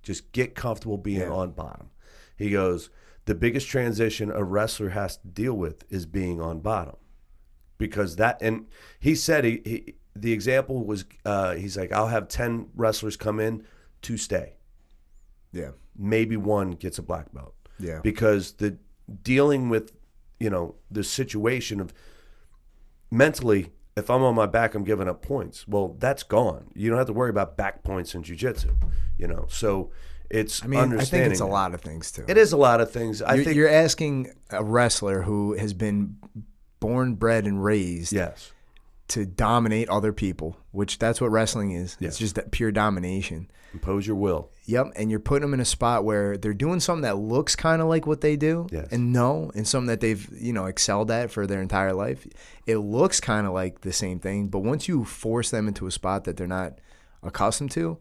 [0.02, 1.92] Just get comfortable being on bottom.
[2.36, 2.90] He goes,
[3.26, 6.96] the biggest transition a wrestler has to deal with is being on bottom.
[7.78, 8.66] Because that, and
[9.00, 13.40] he said, he, he the example was, uh, he's like, I'll have 10 wrestlers come
[13.40, 13.64] in
[14.04, 14.56] to stay.
[15.52, 15.72] Yeah.
[15.98, 17.54] Maybe one gets a black belt.
[17.80, 18.00] Yeah.
[18.04, 18.78] because the
[19.24, 19.92] dealing with
[20.40, 21.92] you know the situation of
[23.10, 25.68] mentally if i'm on my back i'm giving up points.
[25.68, 26.70] Well that's gone.
[26.76, 28.76] You don't have to worry about back points in jiu-jitsu
[29.18, 29.46] you know?
[29.50, 29.92] So
[30.30, 32.26] it's I mean, I think it's a lot of things too.
[32.28, 33.22] it is a lot of things.
[33.22, 36.18] I you're, think you're asking a wrestler who has been
[36.80, 38.52] born, bred, and raised yes
[39.10, 41.98] to dominate other people, which that's what wrestling is.
[42.00, 43.50] It's just that pure domination.
[43.74, 47.02] impose your will Yep, and you're putting them in a spot where they're doing something
[47.02, 48.88] that looks kind of like what they do, Yes.
[48.92, 52.26] and no, and something that they've you know excelled at for their entire life.
[52.68, 55.92] It looks kind of like the same thing, but once you force them into a
[55.92, 56.80] spot that they're not
[57.24, 57.98] accustomed to,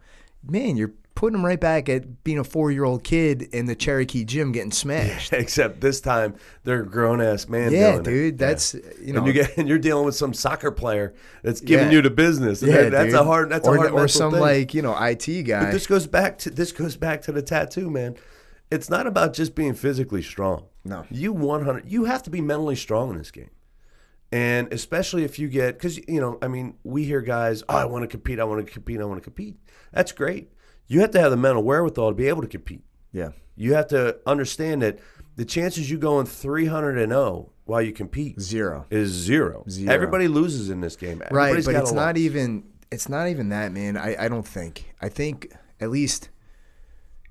[0.46, 3.74] man, you're putting them right back at being a four year old kid in the
[3.74, 5.32] Cherokee gym getting smashed.
[5.32, 8.04] except this time they're a grown-ass man Yeah, doing it.
[8.04, 8.46] dude, Yeah.
[8.46, 11.86] that's you know, and you get and you're dealing with some soccer player that's giving
[11.86, 11.92] Yeah.
[11.96, 12.62] you the business.
[12.62, 13.14] Yeah, that- that's dude.
[13.20, 13.50] a hard.
[13.50, 13.92] That's or, a hard.
[13.92, 14.40] or some thing.
[14.40, 15.64] like you know IT guy.
[15.64, 18.16] But this goes back to this goes back to the tattoo, man.
[18.70, 20.64] It's not about just being physically strong.
[20.84, 21.04] No.
[21.10, 21.90] you one hundred.
[21.90, 23.50] You have to be mentally strong in this game,
[24.32, 27.84] and especially if you get because you know, I mean, we hear guys, oh, I
[27.84, 29.56] want to compete, I want to compete, I want to compete.
[29.92, 30.52] That's great.
[30.90, 32.82] You have to have the mental wherewithal to be able to compete.
[33.12, 34.98] yeah, You have to understand that
[35.36, 38.84] the chances you going three hundred and zero while you compete zero.
[38.90, 39.64] is zero.
[39.70, 39.92] Zero.
[39.92, 41.22] Everybody loses in this game.
[41.30, 42.16] right but it's not loss.
[42.18, 46.28] even it's not even that man I, I don't think i think at least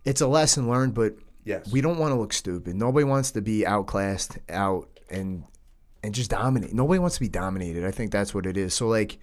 [0.05, 1.69] it's a lesson learned but Yes.
[1.71, 5.43] we don't want to look stupid nobody wants to be outclassed out and
[6.03, 8.87] and just dominate nobody wants to be dominated i think that's what it is so
[8.87, 9.17] like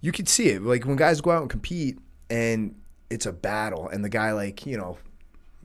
[0.00, 1.98] you could see it like when guys go out and compete
[2.30, 2.76] and
[3.12, 4.98] it's a battle and the guy like you know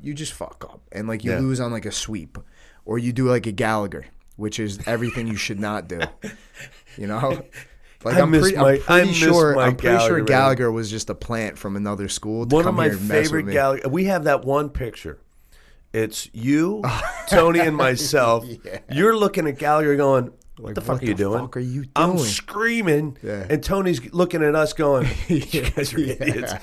[0.02, 1.40] you just fuck up and like you Yeah.
[1.40, 2.38] lose on like a sweep
[2.86, 4.06] or you do like a gallagher
[4.36, 6.00] which is everything you should not do
[6.98, 7.42] you know
[8.04, 10.26] like I I'm, miss pretty, I'm Mike- I pretty sure I'm pretty sure Gallagher, man.
[10.26, 12.46] Gallagher was just a plant from another school.
[12.46, 13.54] To One come of my here and mess with favorite.
[13.54, 13.90] Gallagher.
[13.90, 15.18] We have that one picture.
[15.94, 16.84] It's you,
[17.28, 18.46] Tony, and myself.
[18.92, 21.40] You're looking at Gallagher going, "What the fuck what are you the doing?
[21.40, 23.46] fuck are you I'm screaming, Yeah.
[23.50, 26.54] and Tony's looking at us going, "You guys are idiots."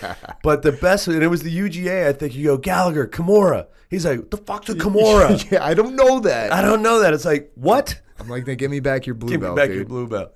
[0.42, 2.08] But the best, and it was the UGA.
[2.08, 3.66] I think you go Gallagher, Kimura.
[3.90, 6.52] He's like, "The fuck's a Kimura?" yeah, I don't know that.
[6.52, 7.14] I don't know that.
[7.14, 8.00] It's like, what?
[8.18, 9.40] I'm like, then give me back your blue belt.
[9.40, 9.76] Give me back dude.
[9.76, 10.34] your blue belt.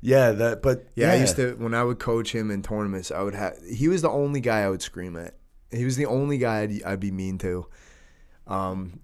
[0.00, 0.62] Yeah, that.
[0.62, 3.10] But Yeah, I used to when I would coach him in tournaments.
[3.10, 3.56] I would have.
[3.68, 5.34] He was the only guy I would scream at.
[5.70, 7.66] He was the only guy I'd, I'd be mean to.
[8.46, 9.00] Um,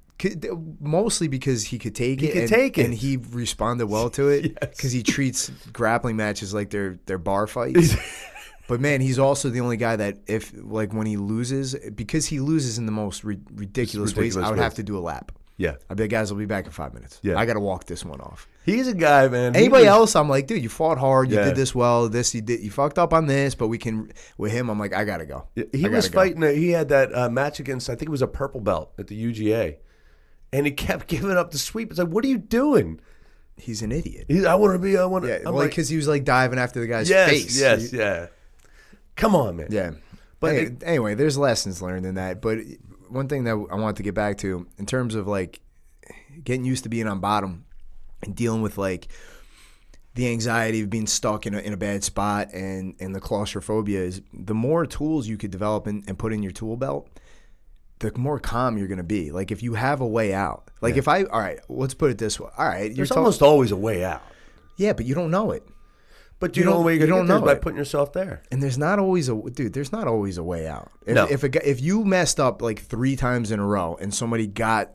[0.81, 2.33] mostly because he could take He it.
[2.33, 2.85] could and, take it.
[2.87, 4.71] and he responded well to it Yes.
[4.77, 7.95] because he treats grappling matches like they're they're bar fights.
[8.67, 12.41] But man, he's also the only guy that if like when he loses, because he
[12.41, 15.33] loses in the most ri- ridiculous, ways, ridiculous I would have to do a lap.
[15.59, 17.21] Yeah, I'd be like, guys, I'll be back in five minutes.
[17.23, 17.39] Yeah.
[17.39, 18.49] I got to walk this one off.
[18.65, 19.55] he's a guy, man.
[19.55, 21.31] Anybody was- else, I'm like, dude, you fought hard.
[21.31, 21.45] You Yeah.
[21.45, 22.09] did this well.
[22.09, 22.61] This you did.
[22.61, 24.11] You fucked up on this, but we can.
[24.39, 25.47] With him, I'm like, I gotta go.
[25.55, 26.19] He was gotta go.
[26.21, 26.43] fighting.
[26.43, 27.91] A, he had that uh, match against.
[27.91, 29.77] I think it was a purple belt at the UGA,
[30.55, 31.91] and he kept giving up the sweep.
[31.91, 33.01] It's like, what are you doing?
[33.57, 34.27] He's an idiot.
[34.29, 34.97] He's, I want to be.
[34.97, 35.31] I want to.
[35.31, 37.61] Yeah, I'm well, like, because he was like diving after the guy's yes, face.
[37.61, 38.27] yes, yeah.
[39.17, 39.69] Come on, man.
[39.71, 39.93] yeah.
[40.41, 42.41] But it- anyway, there's lessons learned in that.
[42.41, 42.59] But
[43.09, 45.61] one thing that I want to get back to in terms of like
[46.43, 47.65] getting used to being on bottom
[48.23, 49.09] and dealing with like
[50.15, 54.01] the anxiety of being stuck in a, in a bad spot and and the claustrophobia
[54.01, 57.09] is the more tools you could develop and, and put in your tool belt
[58.13, 60.97] the more calm you're going to be like if you have a way out like
[60.97, 63.71] if i all right let's put it this way all right you're There's almost always
[63.73, 64.23] a way out.
[64.77, 65.67] yeah but you don't know it
[66.41, 68.43] But You you, know don't- the way you don't know by putting yourself there.
[68.53, 71.27] and there's not always a dude there's not always a way out if, No.
[71.27, 74.93] if a if you messed up like three times in a row and somebody got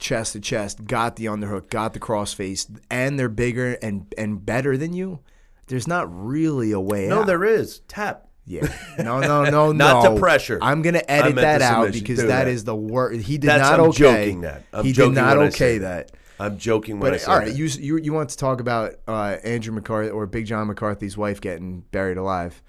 [0.00, 4.76] chest to chest got the underhook got the crossface and they're bigger and and better
[4.76, 5.18] than you
[5.66, 7.80] there's not really a way No, out there is.
[7.88, 8.27] Tap.
[8.48, 8.66] Yeah.
[8.98, 9.72] No, no, no, no.
[9.72, 10.14] Not no.
[10.14, 10.58] to pressure.
[10.62, 12.00] I'm gonna edit meant that out submission.
[12.04, 12.48] because Do that that.
[12.50, 13.20] is the word.
[13.20, 13.98] He did That's- not I'm okay.
[13.98, 14.64] joking that.
[14.72, 16.12] I'm he joking did not when I okay say that.
[16.40, 17.56] I'm joking when I But say all right, that.
[17.56, 21.40] you, you you want to talk about uh, Andrew McCarthy or Big John McCarthy's wife
[21.40, 22.62] getting buried alive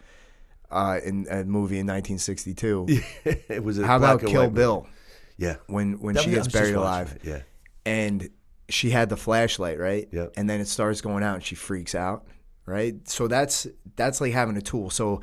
[0.72, 2.86] uh, in a movie in 1962?
[3.26, 4.90] it was a How black about and Kill white Bill movie.
[5.38, 5.56] Yeah.
[5.68, 7.42] when when That she was- I gets was just buried watching alive it, Yeah.
[7.86, 8.30] and
[8.70, 10.08] she had the flashlight right?
[10.12, 10.34] Yep.
[10.36, 12.26] And then it starts going out and she freaks out,
[12.66, 12.96] right?
[13.08, 13.66] So that's
[13.96, 14.90] that's like having a tool.
[14.90, 15.22] So,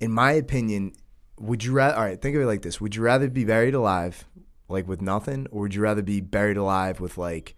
[0.00, 0.92] in my opinion,
[1.38, 1.96] would you rather?
[1.96, 4.24] All right, think of it like this: Would you rather be buried alive,
[4.68, 7.54] like with nothing, or would you rather be buried alive with like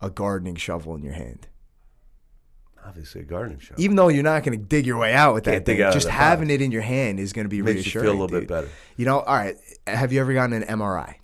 [0.00, 1.48] a gardening shovel in your hand?
[2.86, 3.82] Obviously, a gardening shovel.
[3.82, 5.82] Even though you're not going to dig your way out with that Can't dig thing,
[5.84, 6.54] out of just the having box.
[6.54, 8.04] it in your hand is going to be Makes you reassuring.
[8.06, 8.40] feel a little dude.
[8.40, 8.68] bit better.
[8.96, 9.56] You know, all right.
[9.86, 11.16] Have you ever gotten an MRI?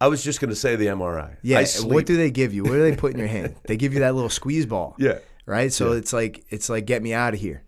[0.00, 1.36] I was just going to say the MRI.
[1.42, 1.62] Yeah.
[1.64, 1.92] Sleep.
[1.92, 2.64] What do they give you?
[2.64, 3.54] What do they put in your hand?
[3.66, 4.96] They give you that little squeeze ball.
[4.98, 5.18] Yeah.
[5.46, 5.72] Right.
[5.72, 7.62] So it's like it's like get me out of here.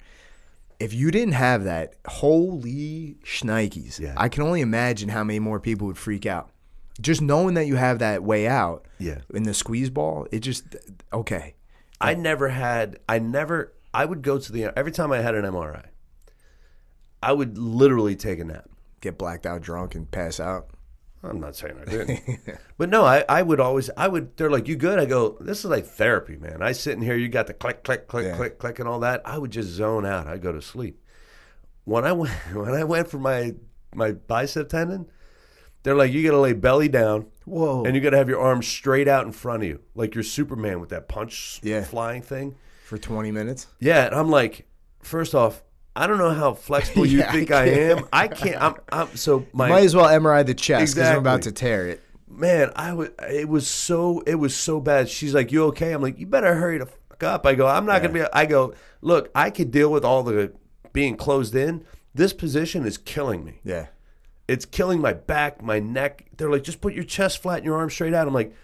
[0.79, 3.99] If you didn't have that, holy shnikes!
[3.99, 4.15] Yeah.
[4.17, 6.51] I can only imagine how many more people would freak out.
[7.01, 9.19] Just knowing that you have that way out Yeah.
[9.33, 10.77] in the squeeze ball, it just
[11.13, 11.55] okay.
[12.01, 12.99] I never had.
[13.09, 13.73] I never.
[13.95, 15.87] I would go to the every time I had an MRI.
[17.23, 18.69] I would literally take a nap.
[19.01, 20.69] Get blacked out, drunk, and pass out.
[21.29, 22.41] I'm not saying I didn't,
[22.79, 23.91] but no, I, I would always.
[23.97, 24.37] I would.
[24.37, 27.17] They're like, "You good?" I go, "This is like therapy, man." I sit in here.
[27.17, 28.37] You got the click, click, click, Yeah.
[28.37, 29.23] click, click, and all that.
[29.25, 30.27] I would just zone out.
[30.27, 31.03] I go to sleep.
[31.85, 33.55] When I went, when I went for my
[33.95, 35.07] my bicep tendon,
[35.83, 37.85] they're like, "You got to lay belly down." Whoa.
[37.85, 40.25] And you got to have your arms straight out in front of you, like you're
[40.25, 41.85] Superman with that punch Yeah.
[41.85, 42.57] flying thing.
[42.85, 43.69] For 20 minutes.
[43.81, 44.67] Yeah, and I'm like,
[45.01, 45.63] first off,
[45.97, 48.09] I don't know how flexible you Yeah, I think I, am.
[48.13, 48.61] I can't.
[48.61, 51.89] I'm, I'm so my Might as well MRI the chest because I'm about to tear
[51.89, 52.03] it.
[52.29, 52.71] man.
[52.77, 53.09] I was.
[53.31, 54.21] It was so.
[54.27, 55.09] It was so bad.
[55.09, 57.87] She's like, "You okay?" I'm like, "You better hurry the fuck up." I go, "I'm
[57.87, 60.53] not gonna be." I go, "Look, I could deal with all the
[60.93, 61.85] being closed in.
[62.15, 63.61] This position is killing me.
[63.65, 63.87] Yeah.
[64.49, 67.77] It's killing my back, my neck." They're like, "Just put your chest flat and your
[67.77, 68.55] arms straight out." I'm like.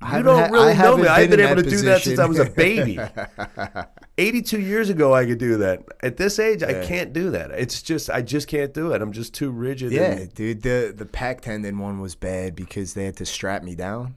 [0.00, 1.08] You don't really know me.
[1.08, 2.98] I've been been able to do that since I was a baby.
[4.18, 5.84] 82 years ago, I could do that.
[6.02, 7.50] At this age, I can't do that.
[7.52, 9.00] It's just, I just can't do it.
[9.02, 9.92] I'm just too rigid.
[9.92, 10.62] Yeah, and- dude.
[10.62, 14.14] The the pec tendon one was bad because they had to strap me down.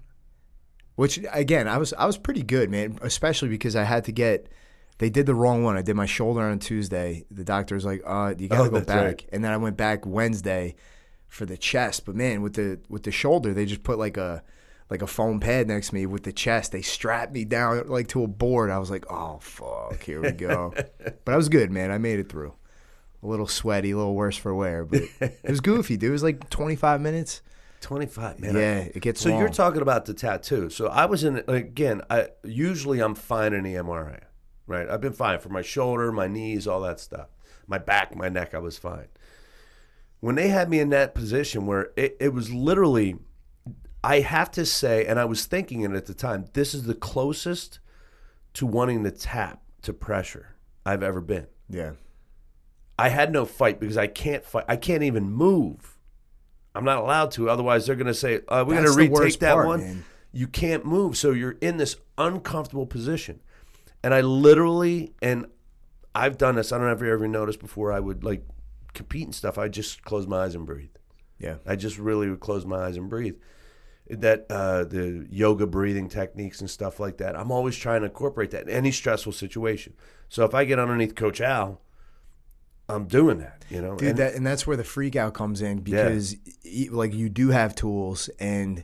[0.95, 2.99] Which again, I was I was pretty good, man.
[3.01, 4.47] Especially because I had to get.
[4.99, 5.77] They did the wrong one.
[5.77, 7.25] I did my shoulder on Tuesday.
[7.31, 9.25] The doctor was like, "Uh, you gotta Oh, go back." right.
[9.31, 10.75] And then I went back Wednesday
[11.27, 12.05] for the chest.
[12.05, 14.43] But man, with the with the shoulder, they just put like a
[14.91, 16.73] like a foam pad next to me with the chest.
[16.73, 18.69] They strapped me down like to a board.
[18.69, 20.73] I was like, "Oh fuck, here we go."
[21.25, 21.89] but I was good, man.
[21.89, 22.53] I made it through.
[23.23, 26.09] A little sweaty, a little worse for wear, but it was goofy, dude.
[26.09, 27.41] It was like 25 minutes.
[27.81, 28.57] 25, minutes.
[28.59, 29.39] Yeah, it gets So long.
[29.39, 30.69] you're talking about the tattoo.
[30.69, 32.01] So I was in again.
[32.09, 34.21] I usually I'm fine in the MRI,
[34.67, 34.87] right?
[34.89, 37.29] I've been fine for my shoulder, my knees, all that stuff.
[37.65, 39.07] My back, my neck, I was fine.
[40.19, 43.15] When they had me in that position where it, it was literally,
[44.03, 46.95] I have to say, and I was thinking it at the time, this is the
[46.95, 47.79] closest
[48.53, 51.47] to wanting to tap to pressure I've ever been.
[51.69, 51.91] yeah,
[52.97, 54.65] I had no fight because I can't fight.
[54.67, 55.97] I can't even move.
[56.73, 57.49] I'm not allowed to.
[57.49, 60.05] Otherwise, they're going to say, uh, "We're going to retake that part, one." man.
[60.33, 63.41] You can't move, so you're in this uncomfortable position.
[64.03, 65.45] And I literally, and
[66.15, 66.71] I've done this.
[66.71, 67.91] I don't know if you ever noticed before.
[67.91, 68.43] I would like
[68.93, 69.57] compete and stuff.
[69.57, 70.95] I just close my eyes and breathe.
[71.37, 73.35] yeah, I just really would close my eyes and breathe.
[74.09, 77.37] That uh, the yoga breathing techniques and stuff like that.
[77.37, 79.93] I'm always trying to incorporate that in any stressful situation.
[80.27, 81.79] So if I get underneath Coach Al,
[82.89, 83.63] I'm doing that.
[83.69, 84.09] You know, dude.
[84.09, 86.35] And- that and that's where the freak out comes in because
[86.65, 88.83] e- like you do have tools and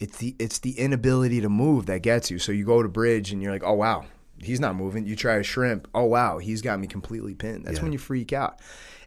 [0.00, 2.38] it's the it's the inability to move that gets you.
[2.38, 4.06] So you go to bridge and you're like, oh wow,
[4.38, 5.06] he's not moving.
[5.06, 7.66] You try a shrimp, oh wow, he's got me completely pinned.
[7.66, 7.82] That's Yeah.
[7.82, 8.60] when you freak out,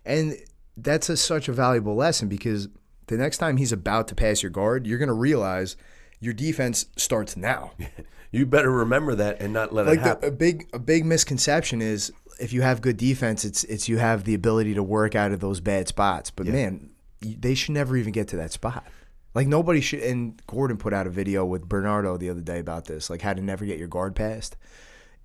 [0.06, 0.38] and
[0.76, 2.68] that's a, such a valuable lesson because
[3.08, 5.76] the next time he's about to pass your guard, you're gonna realize
[6.20, 7.72] your defense starts now.
[8.32, 10.22] you better remember that and not let it like happen.
[10.22, 13.98] the, a big a big misconception is if you have good defense, it's it's you
[13.98, 16.32] have the ability to work out of those bad spots.
[16.32, 16.92] But man,
[17.22, 18.86] they should never even get to that spot.
[19.34, 20.02] Like nobody should.
[20.02, 23.34] And Gordon put out a video with Bernardo the other day about this, like how
[23.34, 24.56] to never get your guard passed.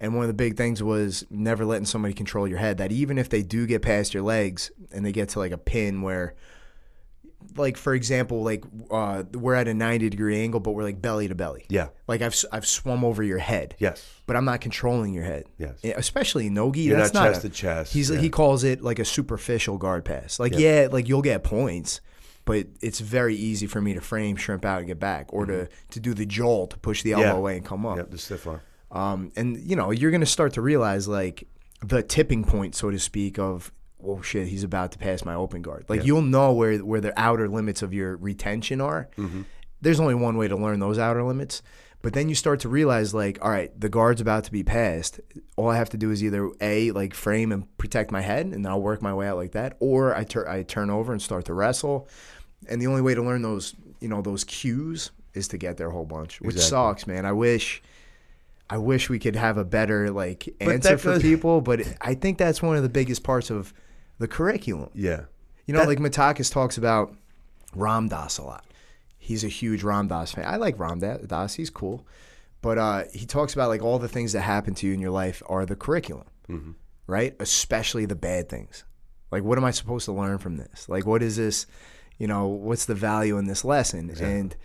[0.00, 2.78] And one of the big things was never letting somebody control your head.
[2.78, 5.58] That even if they do get past your legs and they get to like a
[5.58, 6.34] pin where,
[7.56, 11.28] like for example, like uh, we're at a ninety degree angle, but we're like belly
[11.28, 11.64] to belly.
[11.68, 11.88] Yeah.
[12.06, 13.74] Like I've I've swum over your head.
[13.78, 14.08] Yes.
[14.26, 15.44] But I'm not controlling your head.
[15.58, 15.80] Yes.
[15.84, 16.80] Especially in Nogi.
[16.82, 18.18] You're that's not not chest a- to chest, He's yeah.
[18.18, 20.38] he calls it like a superficial guard pass.
[20.40, 22.00] Like yeah, like you'll get points,
[22.44, 25.68] but it's very easy for me to frame, shrimp out, and get back, or to
[25.90, 27.32] to do the jolt to push the elbow Mm-hmm.
[27.34, 27.38] Yeah.
[27.38, 27.96] away and come up.
[27.98, 28.10] Yep.
[28.10, 28.60] The stiff arm.
[28.90, 31.46] Um, and you know, you're gonna start to realize like
[31.84, 33.72] the tipping point, so to speak, of
[34.04, 35.84] oh shit, he's about to pass my open guard.
[35.88, 39.08] Like you'll know where where the outer limits of your retention are.
[39.80, 41.62] There's only one way to learn those outer limits.
[42.02, 45.20] But then you start to realize, like, all right, the guard's about to be passed.
[45.54, 48.66] All I have to do is either a like frame and protect my head, and
[48.66, 51.44] I'll work my way out like that, or I turn I turn over and start
[51.44, 52.08] to wrestle.
[52.68, 55.88] And the only way to learn those, you know, those cues is to get there
[55.88, 56.70] a whole bunch, which Exactly.
[56.70, 57.24] sucks, man.
[57.24, 57.80] I wish,
[58.68, 62.60] I wish we could have a better like answer for people, but I think that's
[62.60, 63.72] one of the biggest parts of
[64.22, 64.88] the curriculum.
[64.94, 65.22] Yeah.
[65.66, 67.14] You know, That- like Matakis talks about
[67.74, 68.64] Ram Dass a lot.
[69.18, 70.44] He's a huge Ram Dass fan.
[70.46, 71.54] I like Ram Da- Das.
[71.54, 72.06] He's cool.
[72.62, 75.10] But uh, he talks about like all the things that happen to you in your
[75.10, 76.26] life are the curriculum,
[77.06, 77.34] right?
[77.40, 78.84] Especially the bad things.
[79.32, 80.88] Like, what am I supposed to learn from this?
[80.88, 81.66] Like, what is this?
[82.18, 84.08] You know, what's the value in this lesson?
[84.26, 84.56] And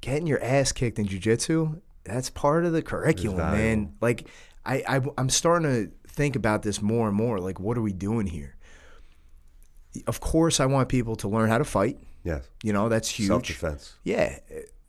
[0.00, 3.94] getting your ass kicked in jujitsu, that's part of the curriculum, man.
[4.00, 4.28] Like,
[4.66, 7.40] I, I I'm starting to think about this more and more.
[7.40, 8.54] Like, what are we doing here?
[10.06, 11.98] Of course, I want people to learn how to fight.
[12.24, 12.46] Yes.
[12.62, 13.28] You know, that's huge.
[13.28, 13.94] Self defense.
[14.04, 14.38] Yeah,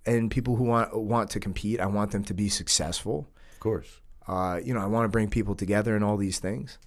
[0.06, 3.30] and people who want want to compete, I want them to be successful.
[3.54, 4.02] Of course.
[4.28, 6.78] Uh, you know, I want to bring people together and all these things.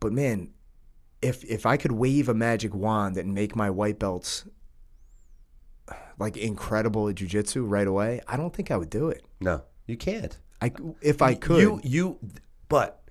[0.00, 0.50] But man,
[1.22, 4.44] if if I could wave a magic wand and make my white belts
[6.18, 9.24] like incredible at jujitsu right away, I don't think I would do it.
[9.40, 10.38] No, you can't.
[10.60, 12.18] I if I could, You you,
[12.68, 13.01] but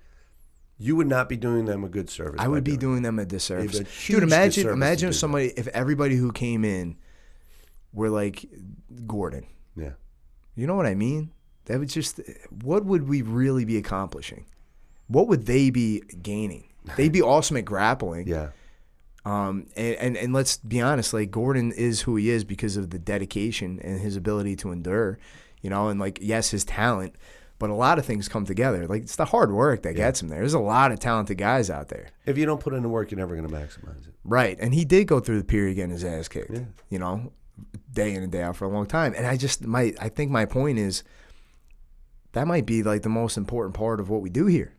[0.82, 2.40] you would not be doing them a good service.
[2.40, 3.78] I would be doing them a disservice.
[3.78, 6.96] A Dude, imagine disservice imagine if somebody if everybody who came in
[7.92, 8.44] were like
[9.06, 9.46] Gordon.
[9.76, 9.92] Yeah.
[10.56, 11.30] You know what I mean?
[11.66, 12.20] That would just
[12.62, 14.46] what would we really be accomplishing?
[15.06, 16.64] What would they be gaining?
[16.96, 18.26] They'd be awesome at grappling.
[18.26, 18.48] Yeah.
[19.24, 22.90] Um, and, and and let's be honest, like Gordon is who he is because of
[22.90, 25.20] the dedication and his ability to endure,
[25.60, 27.14] you know, and like yes, his talent,
[27.62, 28.88] but a lot of things come together.
[28.88, 30.40] Like it's the hard work that gets him there.
[30.40, 32.08] There's a lot of talented guys out there.
[32.26, 34.14] If you don't put in the work, you're never going to maximize it.
[34.24, 34.58] Right.
[34.60, 36.64] And he did go through the period getting his ass kicked, Yeah.
[36.90, 37.32] you know,
[37.92, 39.14] day in and day out for a long time.
[39.16, 41.04] And I just my I think my point is
[42.32, 44.74] that might be like the most important part of what we do here.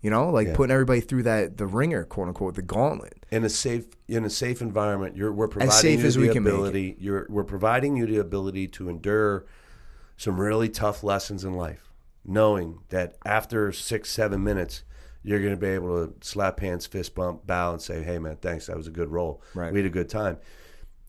[0.00, 0.56] You know, like Yeah.
[0.56, 3.26] putting everybody through that the ringer, quote unquote, the gauntlet.
[3.30, 6.28] In a safe in a safe environment, you're we're providing safe you as the we
[6.30, 6.56] can make it.
[6.56, 6.96] ability.
[6.98, 9.44] You're we're providing you the ability to endure
[10.16, 11.91] some really tough lessons in life,
[12.24, 14.84] knowing that after six seven minutes.
[15.24, 18.38] You're going to be able to slap hands, fist bump, bow, and say, "Hey, man,
[18.42, 18.66] thanks.
[18.66, 19.40] That was a good roll.
[19.54, 19.72] Right.
[19.72, 20.38] We had a good time."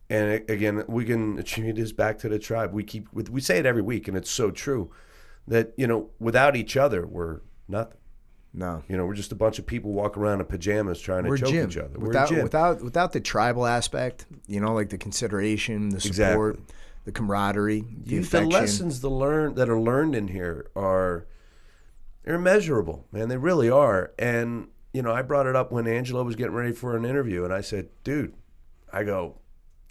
[0.08, 2.74] And again, we can attribute this back to the tribe.
[2.74, 4.92] We keep we say it every week, and it's so true
[5.48, 7.98] that you know without each other, we're nothing.
[8.54, 8.84] No.
[8.88, 11.38] You know, we're just a bunch of people walking around in pajamas trying to We're
[11.38, 11.70] choke gym.
[11.72, 11.98] each other.
[11.98, 16.76] We're Without without without the tribal aspect, you know, like the consideration, the support, Exactly.
[17.06, 21.26] The camaraderie, the You- the lessons the learn that are learned in here are
[22.24, 23.28] they're immeasurable, man.
[23.30, 24.12] They really are.
[24.18, 27.44] And you know, I brought it up when Angelo was getting ready for an interview,
[27.44, 28.34] and I said, "Dude,
[28.92, 29.40] I go,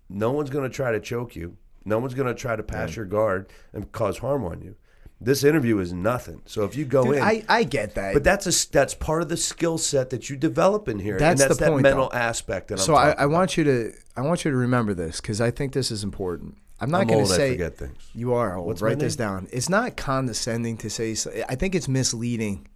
[0.08, 1.56] no one's going to try to choke you.
[1.84, 4.76] No one's going to try to pass your guard and cause harm on you.
[5.20, 6.42] This interview is nothing.
[6.46, 8.14] So if you go Dude, in, I, I get that.
[8.14, 11.18] but that's a that's part of the skill set that you develop in here.
[11.18, 12.16] That's and that's the that point, mental though.
[12.18, 14.94] aspect that I'm so I, talking I want you to I want you to remember
[14.94, 16.56] this because I think this is important.
[16.82, 18.10] I'm not going old, to I say forget things.
[18.14, 18.66] you are old.
[18.66, 19.48] What's my Write this down.
[19.52, 21.14] It's not condescending to say.
[21.48, 22.66] I think it's misleading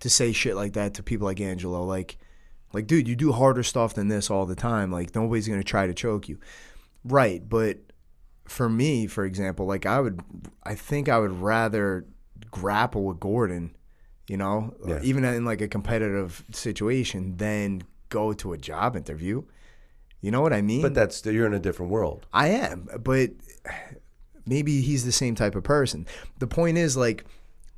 [0.00, 1.82] to say shit like that to people like Angelo.
[1.84, 2.16] Like,
[2.72, 4.90] like, dude, you do harder stuff than this all the time.
[4.92, 6.38] Like, nobody's going to try to choke you,
[7.04, 7.46] right?
[7.48, 7.78] But
[8.46, 10.20] for me, for example, like I would,
[10.62, 12.04] I think I would rather
[12.50, 13.74] grapple with Gordon,
[14.28, 15.00] you know, Yeah.
[15.02, 19.42] even in like a competitive situation, than go to a job interview.
[20.24, 20.80] You know what I mean?
[20.80, 22.26] But that's you're in a different world.
[22.32, 23.32] I am, but
[24.46, 26.06] maybe he's the same type of person.
[26.38, 27.26] The point is like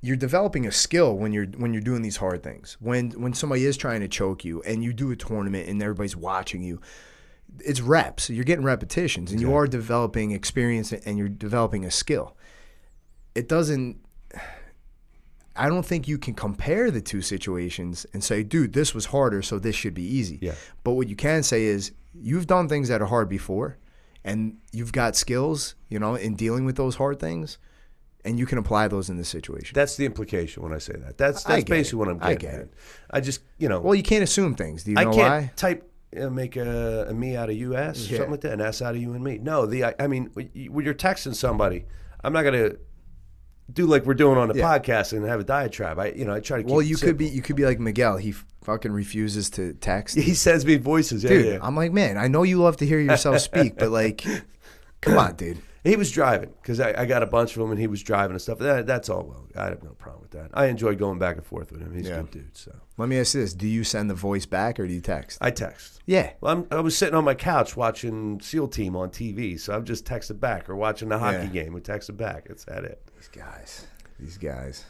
[0.00, 2.76] you're developing a skill when you're when you're doing these hard things.
[2.78, 6.14] When when somebody is trying to choke you and you do a tournament and everybody's
[6.14, 6.80] watching you,
[7.64, 8.30] it's reps.
[8.30, 12.36] You're getting repetitions and you are developing experience and you're developing a skill.
[13.34, 13.98] It doesn't
[15.56, 19.42] I don't think you can compare the two situations and say, dude, this was harder,
[19.42, 20.38] so this should be easy.
[20.40, 20.54] Yeah.
[20.84, 21.90] But what you can say is
[22.20, 23.78] you've done things that are hard before
[24.24, 27.58] and you've got skills, you know, in dealing with those hard things.
[28.24, 29.72] and you can apply those in this situation.
[29.74, 31.16] That's the implication when I say that.
[31.16, 32.00] That's that's basically it.
[32.00, 32.60] what I'm getting I get at.
[32.62, 32.74] it.
[33.08, 34.82] I just you know well, you can't assume things.
[34.84, 35.52] Do you I know can't why?
[35.54, 35.88] type
[36.20, 38.16] uh, make a, a me out of you s Yeah.
[38.18, 39.38] something like that, an s out of you and me.
[39.38, 41.84] No, the I, I mean when you're texting somebody,
[42.24, 42.72] I'm not gonna
[43.72, 44.78] do like we're doing on the Yeah.
[44.78, 45.98] podcast and have a diatribe.
[45.98, 47.80] I you know I try to keep Well, you could be you could be like
[47.80, 48.16] Miguel.
[48.16, 50.16] He fucking refuses to text.
[50.28, 51.58] He sends me voices, yeah, dude, yeah.
[51.62, 54.24] I'm like, man, I know you love to hear yourself speak, but like,
[55.00, 55.58] come on, dude.
[55.86, 58.32] He was driving because I, I got a bunch of them and he was driving
[58.32, 58.58] and stuff.
[58.58, 59.46] That, that's all well.
[59.56, 60.50] I have no problem with that.
[60.52, 61.94] I enjoy going back and forth with him.
[61.94, 62.16] He's Yeah.
[62.16, 62.56] a good dude.
[62.56, 65.38] So Let me ask this: Do you send the voice back or do you text?
[65.40, 66.00] I text.
[66.06, 69.74] yeah, Well, I'm, I was sitting on my couch watching SEAL Team on TV, so
[69.74, 71.62] I'm just texting back or watching the hockey Yeah.
[71.64, 72.46] game and texting back.
[72.50, 73.00] It's that it.
[73.16, 73.86] these guys,
[74.18, 74.84] these guys.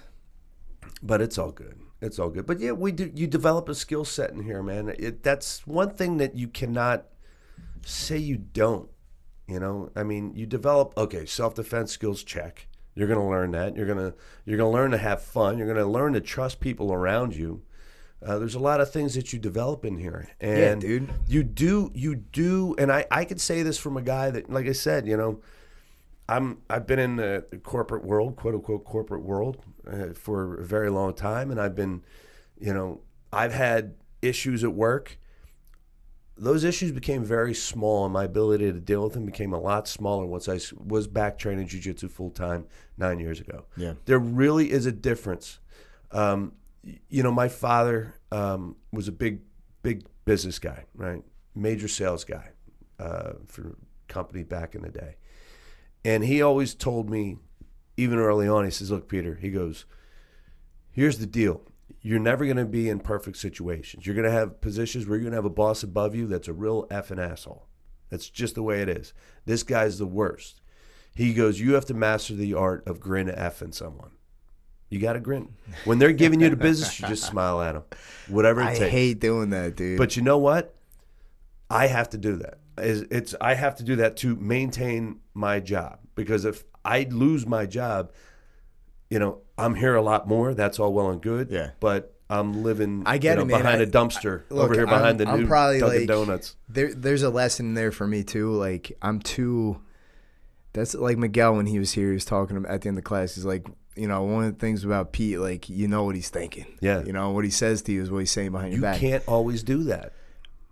[1.03, 1.79] But it's all good.
[2.01, 2.47] It's all good.
[2.47, 3.11] But yeah, we do.
[3.15, 4.95] You develop a skill set in here, man.
[4.99, 7.05] It, that's one thing that you cannot
[7.85, 8.89] say you don't.
[9.49, 12.25] You know, I mean, you develop okay self defense skills.
[12.25, 12.67] Check.
[12.95, 13.77] You're gonna learn that.
[13.77, 15.59] You're gonna you're gonna learn to have fun.
[15.59, 17.63] You're gonna learn to trust people around you.
[18.25, 21.11] Uh, there's a lot of things that you develop in here, and dude.
[21.29, 22.75] you do you do.
[22.79, 25.41] And I I could say this from a guy that, like I said, you know,
[26.29, 30.91] I'm I've been in the corporate world, quote unquote corporate world, uh, for a very
[30.91, 32.03] long time, and I've been,
[32.59, 35.19] you know, I've had issues at work.
[36.39, 39.89] Those issues became very small, and my ability to deal with them became a lot
[39.89, 42.67] smaller once I was back training jujitsu full time
[42.99, 43.65] nine years ago.
[43.77, 43.95] Yeah.
[44.05, 45.59] there really is a difference.
[46.11, 46.53] Um,
[47.09, 49.41] you know, my father um, was a big,
[49.83, 51.23] big business guy, right?
[51.55, 52.51] Major sales guy
[52.99, 53.77] uh, for
[54.09, 55.17] company back in the day.
[56.05, 57.39] And he always told me,
[57.97, 59.87] even early on, he says, Look, Peter, he goes,
[60.91, 61.63] Here's the deal.
[62.01, 64.07] You're never going to be in perfect situations.
[64.07, 66.49] You're going to have positions where you're going to have a boss above you that's
[66.49, 67.67] a real effing asshole.
[68.11, 69.13] That's just the way it is.
[69.45, 70.61] This guy's the worst.
[71.15, 74.11] He goes, You have to master the art of grin effing someone.
[74.89, 75.55] You got to grin.
[75.85, 77.83] When they're giving you the business, you just smile at them.
[78.29, 78.77] Whatever it takes.
[78.77, 78.93] I takes.
[78.93, 79.99] hate doing that, dude.
[79.99, 80.75] But you know what?
[81.69, 82.59] I have to do that.
[82.79, 87.47] Is it's I have to do that to maintain my job because if I lose
[87.47, 88.13] my job,
[89.11, 90.55] you know, I'm here a lot more.
[90.55, 91.51] That's all well and good.
[91.51, 91.71] Yeah.
[91.81, 93.59] But I'm living I get you know, it, man.
[93.63, 95.99] behind I- a dumpster I- look, over here behind I'm- the I'm new probably, Dunkin'
[96.01, 96.57] like- Donuts.
[96.69, 98.53] there, there's a lesson there for me too.
[98.53, 99.81] Like I'm too.
[100.73, 102.09] That's like Miguel when he was here.
[102.09, 103.35] He was talking at the end of the class.
[103.37, 106.29] He's like, you know, one of the things about Pete, like you know what he's
[106.29, 106.67] thinking.
[106.81, 107.03] Yeah.
[107.05, 109.01] You know what he says to you is what he's saying behind You your back.
[109.01, 110.13] You can't always do that.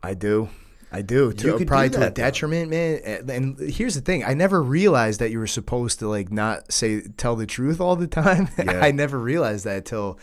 [0.02, 0.50] I do.
[0.94, 1.32] I do.
[1.32, 2.22] To, You could do probably to a that, though.
[2.22, 3.00] detriment, man.
[3.28, 7.02] And, here's the thing: I never realized that you were supposed to like not say
[7.16, 8.48] tell the truth all the time.
[8.58, 8.80] Yeah.
[8.80, 10.18] I never realized that until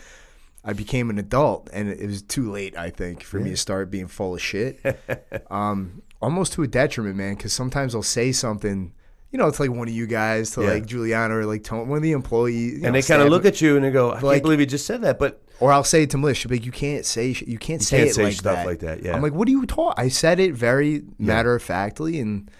[0.64, 2.76] I became an adult, and it was too late.
[2.76, 4.80] I think for me to start being full of shit.
[5.50, 7.34] um, almost to a detriment, man.
[7.34, 8.92] Because sometimes I'll say something.
[9.32, 10.70] You know, it's like one of you guys to Yeah.
[10.72, 13.60] like Juliana or like one of the employees, and know, they kind of look at
[13.62, 15.18] you and they go, I like- can't believe you just said that.
[15.18, 17.58] But or I'll say it to Melissa, she'll be like, "You can't say, sh- you
[17.58, 19.14] can't say can't it say like stuff that." like that, yeah.
[19.14, 22.50] I'm like, "What are you talk?" I said it very matter of factly, and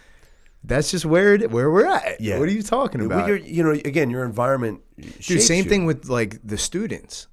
[0.65, 2.21] that's just where it, where we're at.
[2.21, 2.39] Yeah.
[2.39, 4.81] What are you talking about, you're, you know, again, your environment.
[5.21, 5.43] dude?
[5.43, 5.71] Same you.
[5.71, 7.27] thing with like the students,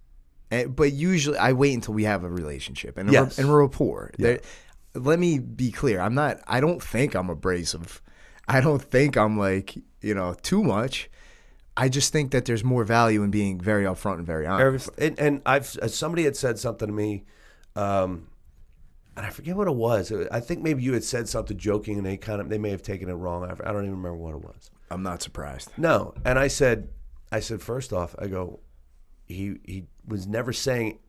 [0.50, 3.38] and, but usually I wait until we have a relationship and a, Yes.
[3.38, 4.12] and a rapport.
[4.18, 4.40] There-
[4.96, 6.02] let me be clear.
[6.02, 6.40] I'm not.
[6.48, 8.02] I don't think I'm abrasive.
[8.48, 11.09] I don't think I'm like you know too much.
[11.80, 14.90] I just think that there's more value in being very upfront and very honest.
[14.90, 17.24] Every, and, and I've uh, somebody had said something to me,
[17.76, 18.28] um,
[19.16, 20.12] and I forget what it was.
[20.30, 22.82] I think maybe you had said something joking, and they kind of they may have
[22.82, 23.44] taken it wrong.
[23.46, 24.72] I don't even remember what it was.
[24.92, 25.72] I'm not surprised.
[25.78, 26.90] No, and I said,
[27.32, 28.60] I said first off, I go,
[29.26, 31.00] he he was never saying,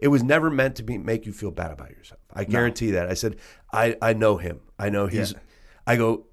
[0.00, 2.20] it was never meant to be make you feel bad about yourself.
[2.32, 3.08] I guarantee that.
[3.08, 3.36] I said,
[3.72, 4.60] I I know him.
[4.76, 5.32] I know he's.
[5.32, 5.38] Yeah.
[5.86, 6.26] I go,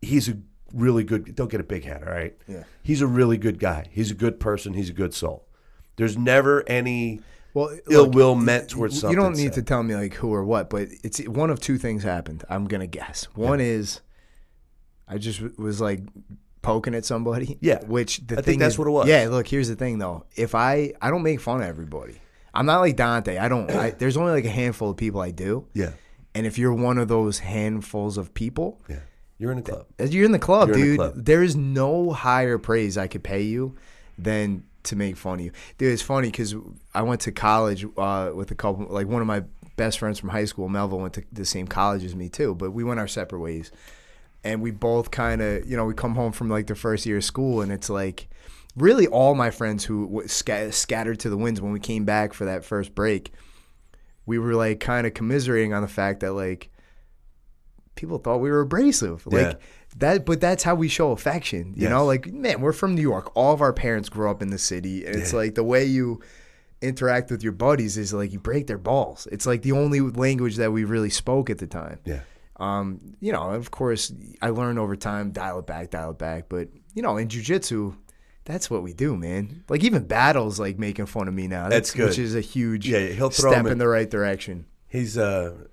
[0.00, 0.36] he's a
[0.72, 1.34] really good.
[1.34, 2.36] Don't get a big head, all right.
[2.48, 2.64] Yeah.
[2.82, 3.86] He's a really good guy.
[3.90, 4.74] He's a good person.
[4.74, 5.46] He's a good soul.
[5.96, 7.20] There's never any
[7.54, 9.16] Well, ill look, will meant towards something.
[9.16, 11.78] you don't need to tell me like who or what, but it's one of two
[11.78, 12.44] things happened.
[12.48, 13.24] I'm gonna guess.
[13.34, 14.00] One is
[15.06, 16.00] I just w- was like
[16.62, 17.58] poking at somebody.
[17.60, 17.84] Yeah.
[17.84, 19.08] Which the I think that's is- what it was.
[19.08, 19.28] Yeah.
[19.28, 20.24] Look, here's the thing though.
[20.36, 22.20] If I I don't make fun of everybody.
[22.54, 23.38] I'm not like Dante.
[23.38, 23.70] I don't.
[23.70, 25.66] I, there's only like a handful of people I do.
[25.74, 25.92] Yeah.
[26.34, 29.00] And if you're one of those handfuls of people, Yeah.
[29.42, 29.86] You're in a club.
[29.98, 30.96] you're in the club, You're in the dude.
[30.98, 31.12] club.
[31.16, 33.74] There is no higher praise I could pay you
[34.16, 35.92] than to make fun of you, dude.
[35.92, 36.54] It's funny because
[36.94, 39.42] I went to college uh, with a couple, like one of my
[39.76, 42.70] best friends from high school, Melville, went to the same college as me too, but
[42.70, 43.72] we went our separate ways,
[44.44, 47.16] and we both kind of, you know, we come home from like the first year
[47.18, 48.28] of school, and it's like.
[48.74, 52.32] Really, all my friends who w- sca- scattered to the winds when we came back
[52.32, 53.30] for that first break,
[54.24, 56.70] we were like kind of commiserating on the fact that like
[57.94, 59.26] people thought we were abrasive.
[59.26, 59.54] Like Yeah.
[59.98, 61.90] that but that's how we show affection you Yes.
[61.90, 64.58] know like man we're from new york all of our parents grew up in the
[64.58, 66.20] city and it's like the way you
[66.80, 70.56] interact with your buddies is like you break their balls it's like the only language
[70.56, 72.20] that we really spoke at the time Yeah.
[72.56, 76.46] um you know of course i learned over time dial it back dial it back
[76.48, 77.94] but you know in jiu-jitsu
[78.44, 81.92] that's what we do man like even battles like making fun of me now That's
[81.92, 82.08] good.
[82.08, 85.54] which is a huge Yeah, he'll throw step in- the right direction He's uh,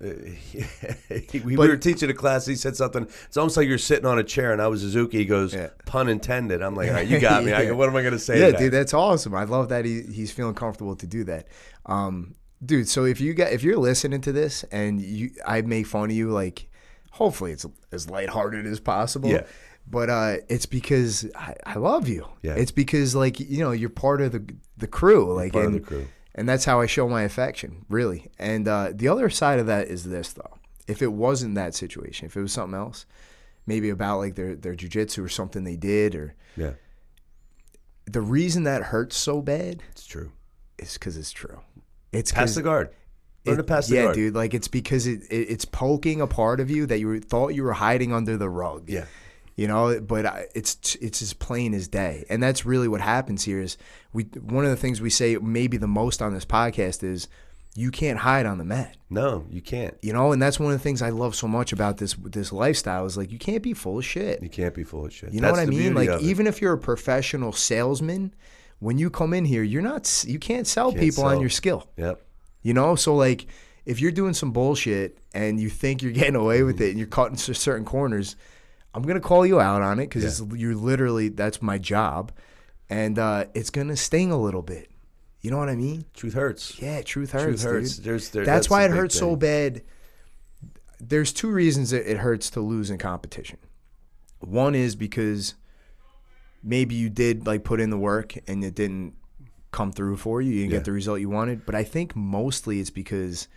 [1.30, 2.46] he, we But- were teaching a class.
[2.46, 3.02] He said something.
[3.26, 5.18] It's almost like you're sitting on a chair, and I was Suzuki.
[5.18, 5.68] He goes, Yeah.
[5.84, 6.62] pun intended.
[6.62, 7.50] I'm like, all right, you got me.
[7.50, 7.66] Yeah.
[7.66, 8.40] go, what am I going to say?
[8.40, 8.58] yeah, to that?
[8.58, 9.34] dude, that's awesome.
[9.34, 11.48] I love that he, he's feeling comfortable to do that.
[11.84, 15.86] Um, dude, so if you get if you're listening to this and you I make
[15.86, 16.70] fun of you, like
[17.10, 19.28] hopefully it's as lighthearted as possible.
[19.28, 19.42] Yeah.
[19.86, 22.26] But uh, it's because I, I love you.
[22.42, 22.54] Yeah.
[22.54, 25.34] It's because like you know you're part of the the crew.
[25.34, 26.06] Like part of the crew.
[26.34, 28.30] And that's how I show my affection, really.
[28.38, 30.58] And uh, the other side of that is this though.
[30.86, 33.06] If it wasn't that situation, if it was something else,
[33.66, 36.72] maybe about like their their jujitsu or something they did, or Yeah,
[38.06, 40.32] the reason that hurts so bad it's true.
[40.78, 41.60] is because it's true.
[42.12, 42.90] It's Pass the guard.
[43.46, 44.00] Learn to pass the guard.
[44.00, 44.14] yeah, guard.
[44.16, 44.34] dude.
[44.34, 47.62] Like it's because it, it it's poking a part of you that you thought you
[47.62, 48.88] were hiding under the rug.
[48.90, 49.04] Yeah.
[49.60, 50.00] You know.
[50.00, 53.60] But I- it's it's as plain as day, and that's really what happens here.
[53.60, 53.76] Is
[54.12, 54.24] we
[54.56, 57.28] one of the things we say maybe the most on this podcast is
[57.76, 58.96] you can't hide on the mat.
[59.10, 59.96] No, you can't.
[60.02, 62.52] You know, and that's one of the things I love so much about this this
[62.52, 64.42] lifestyle is like you can't be full of shit.
[64.42, 65.32] You can't be full of shit.
[65.32, 65.94] You know what I mean?
[65.94, 68.34] Like even if you're a professional salesman,
[68.80, 71.86] when you come in here, you're not you can't sell people on your skill.
[71.96, 72.20] Yep.
[72.62, 73.46] You know, so like
[73.86, 77.06] if you're doing some bullshit and you think you're getting away with it and you're
[77.08, 78.36] cutting s- certain corners,
[78.94, 82.32] I'm gonna call you out on it because you're literally that's my job,
[82.88, 84.90] and uh, it's gonna sting a little bit.
[85.42, 86.04] You know what I mean?
[86.14, 86.78] Truth hurts.
[86.80, 87.62] Yeah, truth hurts.
[87.62, 87.96] Truth hurts.
[87.98, 89.82] There's- there- that's, that's why it hurts so bad.
[90.98, 93.58] There's two reasons that it hurts to lose in competition.
[94.40, 95.54] One is because
[96.62, 99.14] maybe you did like put in the work and it didn't
[99.70, 100.50] come through for you.
[100.52, 100.78] You didn't Yeah.
[100.78, 101.64] get the result you wanted.
[101.64, 103.48] But I think mostly it's because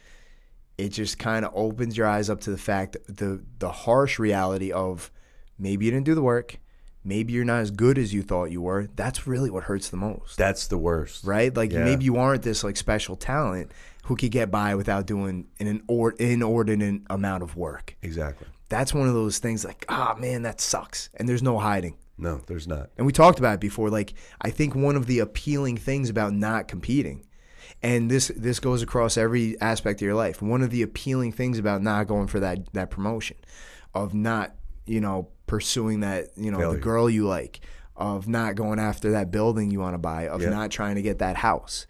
[0.78, 4.72] it just kind of opens your eyes up to the fact the the harsh reality
[4.72, 5.12] of
[5.58, 6.58] maybe you didn't do the work,
[7.04, 8.88] maybe you're not as good as you thought you were.
[8.96, 11.24] That's really what hurts the most That's the worst.
[11.26, 11.56] right?
[11.56, 11.84] Like Yeah.
[11.84, 13.72] maybe you aren't this like special talent
[14.06, 17.96] who could get by without doing an inor- inordinate amount of work.
[18.02, 18.48] Exactly.
[18.70, 21.10] That's one of those things like, ah, man, that sucks.
[21.16, 21.96] And there's no hiding.
[22.18, 22.90] No, there's not.
[22.98, 23.90] And we talked about it before.
[23.90, 27.26] Like, I think one of the appealing things about not competing,
[27.82, 30.42] and this this goes across every aspect of your life.
[30.42, 33.38] One of the appealing things about not going for that that promotion,
[33.96, 37.60] of not you know pursuing that you know the girl you like,
[37.96, 40.50] of not going after that building you want to buy, of Yeah.
[40.50, 41.86] not trying to get that house.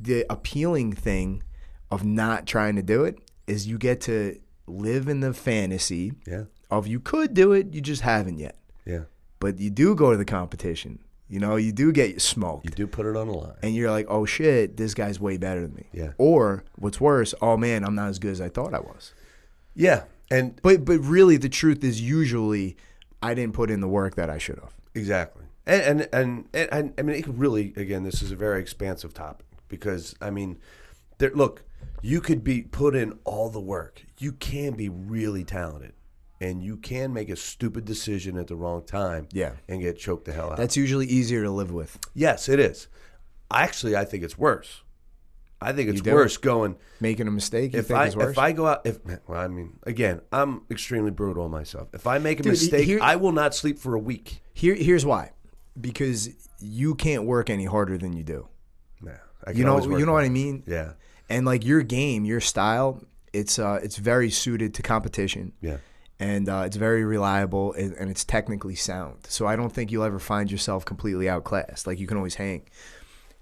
[0.00, 1.42] The appealing thing
[1.90, 6.44] of not trying to do it is you get to live in the fantasy Yeah.
[6.70, 9.04] of you could do it, you just haven't yet Yeah.
[9.40, 10.98] but you do go to the competition.
[11.30, 12.64] You know, you do get smoked.
[12.66, 13.54] You do put it on the line.
[13.62, 15.86] and you're like, oh shit, this guy's way better than me.
[15.92, 16.12] Yeah.
[16.18, 19.12] Or what's worse, oh man, I'm not as good as I thought I was.
[19.74, 20.04] Yeah.
[20.30, 22.76] And But but really, the truth is usually
[23.22, 24.74] I didn't put in the work that I should have.
[24.94, 25.44] Exactly.
[25.66, 28.60] And and, and and and I mean it could really again this is a very
[28.60, 30.58] expansive topic because I mean
[31.18, 31.64] there look,
[32.02, 34.04] you could be put in all the work.
[34.18, 35.92] You can be really talented
[36.40, 39.52] and you can make a stupid decision at the wrong time Yeah.
[39.68, 40.56] and get choked the hell out.
[40.56, 41.98] That's usually easier to live with.
[42.14, 42.86] yes, it is.
[43.50, 44.82] Actually, I think it's worse.
[45.60, 48.82] I think it's worse going Making a mistake, if think I if I go out
[48.86, 51.88] if well I mean again I'm extremely brutal on myself.
[51.92, 54.40] If I make a Dude, mistake, here- I will not sleep for a week.
[54.54, 55.32] Here here's why.
[55.80, 56.28] Because
[56.60, 58.48] you can't work any harder than you do.
[59.04, 60.24] Yeah, I can You know always work you know what.
[60.24, 60.64] I mean?
[60.66, 60.92] Yeah,
[61.28, 63.02] And like your game, your style,
[63.32, 65.52] it's uh it's very suited to competition.
[65.60, 65.78] yeah.
[66.20, 69.18] and uh, it's very reliable and, and it's technically sound.
[69.28, 71.86] So I don't think you'll ever find yourself completely outclassed.
[71.86, 72.62] Like you can always hang.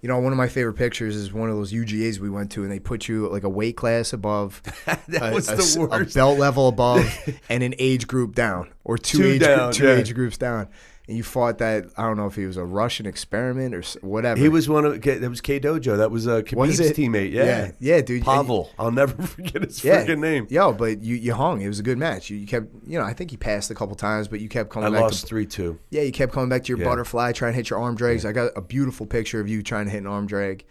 [0.07, 2.63] You know, one of my favorite pictures is one of those UGAs we went to,
[2.63, 4.63] and they put you like a weight class above,
[5.09, 6.15] That a, was a the a worst.
[6.15, 7.05] belt level above,
[7.49, 9.97] and an age group down, or two, Two age down, two yeah.
[9.97, 10.69] age groups down.
[11.09, 11.85] And you fought that.
[11.97, 14.41] I don't know if he was a Russian experiment or whatever.
[14.41, 15.97] He was one of that was K Dojo.
[15.99, 16.97] That was a Was Khabib's it?
[16.97, 17.31] teammate.
[17.31, 18.25] Yeah, yeah, yeah, dude.
[18.25, 18.71] Pavel.
[18.77, 20.49] I'll never forget his Yeah, freaking name.
[20.51, 21.61] Yo, but you, you hung.
[21.63, 22.29] It was a good match.
[22.29, 24.71] You, you kept, you know, I think he passed a couple times, but you kept
[24.71, 25.01] coming I back.
[25.03, 25.79] lost to, three two.
[25.91, 26.87] Yeah, you kept coming back to your Yeah.
[26.87, 28.25] butterfly, trying to hit your arm drags.
[28.25, 30.65] I got a beautiful picture of you trying to hit an arm drag.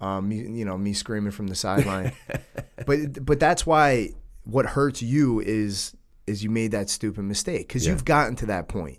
[0.00, 2.12] Um, you, you know, me screaming from the sideline.
[2.86, 4.10] but but that's why
[4.44, 5.96] what hurts you is
[6.28, 7.92] is you made that stupid mistake because Yeah.
[7.94, 8.98] you've gotten to that point.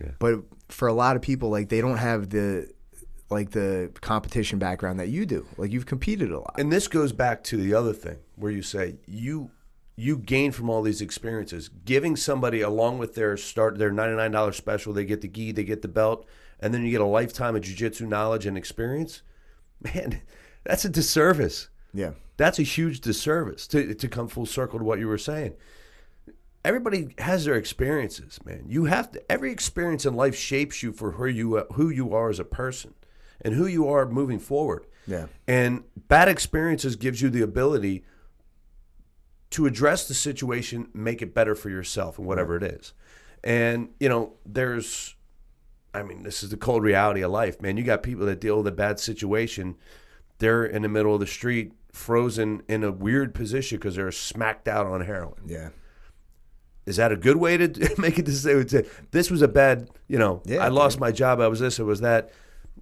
[0.00, 0.12] Yeah.
[0.18, 2.68] But for a lot of people, like they don't have the
[3.30, 5.46] like the competition background that you do.
[5.56, 6.54] Like you've competed a lot.
[6.58, 9.50] And this goes back to the other thing where you say you
[9.96, 11.68] you gain from all these experiences.
[11.84, 15.52] Giving somebody along with their start their ninety nine dollar special, they get the gi,
[15.52, 16.26] they get the belt,
[16.60, 19.22] and then you get a lifetime of jujitsu knowledge and experience.
[19.80, 20.22] Man,
[20.64, 21.68] that's a disservice.
[21.92, 22.12] Yeah.
[22.36, 25.54] That's a huge disservice to to come full circle to what you were saying.
[26.66, 28.64] Everybody has their experiences, man.
[28.66, 29.32] You have to.
[29.32, 32.94] Every experience in life shapes you for who you who you are as a person,
[33.40, 34.84] and who you are moving forward.
[35.06, 35.26] Yeah.
[35.46, 38.04] And bad experiences gives you the ability
[39.50, 42.92] to address the situation, make it better for yourself and whatever it is.
[43.44, 45.14] And, you know, there's
[45.94, 47.76] I mean, this is the cold reality of life, man.
[47.76, 49.76] You got people that deal with a bad situation.
[50.38, 54.68] They're in the middle of the street, frozen in a weird position because they're smacked
[54.68, 55.40] out on heroin.
[55.46, 55.70] Yeah.
[56.86, 58.62] Is that a good way to make it say
[59.10, 61.00] this was a bad, you know, Yeah, I lost dude.
[61.00, 62.30] my job, I was this, it was that.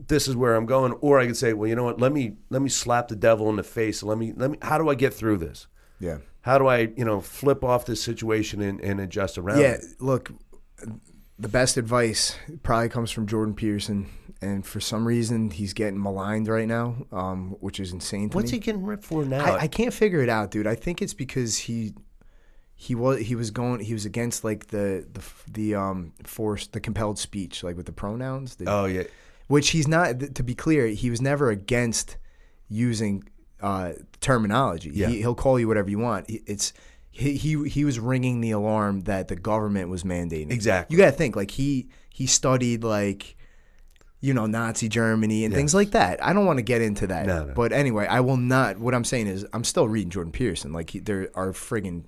[0.09, 2.01] This is where I'm going, or I could say, well, you know what?
[2.01, 4.03] Let me let me slap the devil in the face.
[4.03, 4.59] Let me let me.
[4.61, 5.69] How do I get through this?
[6.01, 6.19] Yeah.
[6.43, 9.61] How do I, you know, flip off this situation and, and adjust around?
[9.61, 9.85] Yeah, it?
[10.01, 10.31] look,
[11.39, 14.09] the best advice probably comes from Jordan Peterson,
[14.43, 18.51] and for some reason he's getting maligned right now, um, which is insane to What's
[18.51, 18.59] me.
[18.59, 19.45] he getting ripped for now?
[19.45, 20.67] I, I can't figure it out, dude.
[20.67, 21.95] I think it's because he
[22.85, 26.81] he was he was going he was against like the the the um forced the
[26.81, 28.57] compelled speech like with the pronouns.
[28.57, 29.05] The, oh yeah,
[29.49, 30.35] which he's not.
[30.35, 32.17] To be clear, he was never against
[32.69, 33.25] using
[33.61, 34.91] uh, terminology.
[34.93, 35.09] Yeah.
[35.09, 36.29] He, he'll call you whatever you want.
[36.29, 36.73] He- It's
[37.11, 40.51] he, he he was ringing the alarm that the government was mandating.
[40.51, 40.95] Exactly.
[40.97, 43.37] You got to think like he he studied like
[44.21, 46.23] you know Nazi Germany and things like that.
[46.25, 47.27] I don't want to get into that.
[47.27, 47.55] No, no.
[47.55, 48.79] But anyway, I will not.
[48.79, 50.73] What I'm saying is, I'm still reading Jordan Peterson.
[50.73, 52.05] Like he, there are friggin',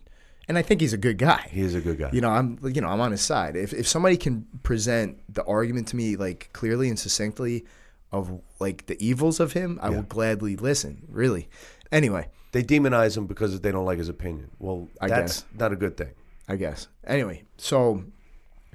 [0.49, 1.49] and I think he's a good guy.
[1.51, 2.11] he is a good guy.
[2.13, 3.57] You know, I'm you know I'm on his side.
[3.57, 7.65] If if somebody can present the argument to me like clearly and succinctly
[8.13, 11.05] of like the evils of him, I will gladly listen.
[11.09, 11.49] Really.
[11.93, 14.51] Anyway, they demonize him because they don't like his opinion.
[14.59, 15.61] Well, I that's guess.
[15.61, 16.13] not a good thing.
[16.49, 16.89] I guess.
[17.05, 18.05] Anyway, so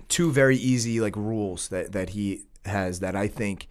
[0.09, 3.67] two very easy like rules that that he has that I think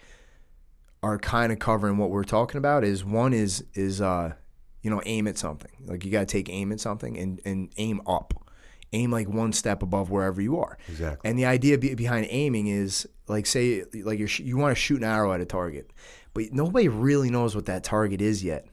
[1.03, 4.35] are kind of covering what we're talking about is one is is uh
[4.83, 7.71] you know aim at something like you got to take aim at something and and
[7.77, 8.35] aim up
[8.93, 11.29] aim like one step above wherever you are Exactly.
[11.29, 14.81] and the idea be, behind aiming is like say like you're sh- you want to
[14.81, 15.93] shoot an arrow at a target
[16.35, 18.67] but nobody really knows what that target is yet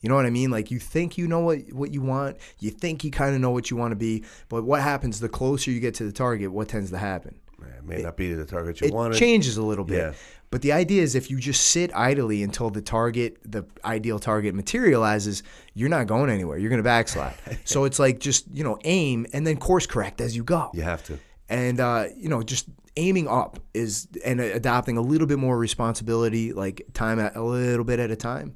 [0.00, 0.50] you know what I mean?
[0.50, 3.52] Like you think you know what what you want, you think you kind of know
[3.52, 6.50] what you want to be, but what happens the closer you get to the target?
[6.50, 7.38] What tends to happen?
[7.60, 9.18] It may not be the target you want It wanted.
[9.20, 9.98] changes a little bit.
[9.98, 10.12] Yeah.
[10.52, 14.54] But the idea is if you just sit idly until the target, the ideal target
[14.54, 15.42] materializes,
[15.72, 16.58] you're not going anywhere.
[16.58, 17.34] You're going to backslide.
[17.64, 20.82] so it's like just, you know, aim and then course correct as you go You
[20.82, 21.18] have to.
[21.48, 26.52] and uh, you know just aiming up is and adopting a little bit more responsibility
[26.52, 28.54] like time at a little bit at a time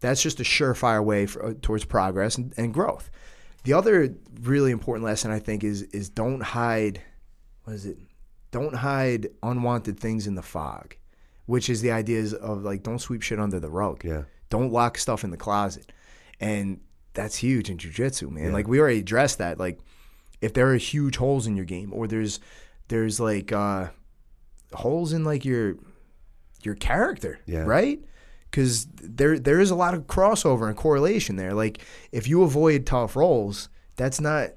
[0.00, 3.08] that's just a surefire way for, uh, towards progress and, and growth
[3.62, 7.00] the other really important lesson i think is is don't hide
[7.62, 7.96] what is it
[8.50, 10.96] don't hide unwanted things in the fog
[11.46, 14.04] which is the ideas of like don't sweep shit under the rug.
[14.04, 14.22] Yeah.
[14.50, 15.92] don't lock stuff in the closet.
[16.40, 16.80] And
[17.14, 18.52] that's huge in jiu-jitsu man.
[18.52, 19.58] Like we already addressed that.
[19.58, 19.78] Like
[20.42, 22.40] if there are huge holes in your game or there's
[22.88, 23.88] there's like uh
[24.74, 25.76] holes in like your
[26.62, 27.60] your character Yeah.
[27.64, 28.00] right?
[28.50, 31.52] Because there there is a lot of crossover and correlation there.
[31.54, 31.78] Like
[32.12, 34.50] if you avoid tough roles that's not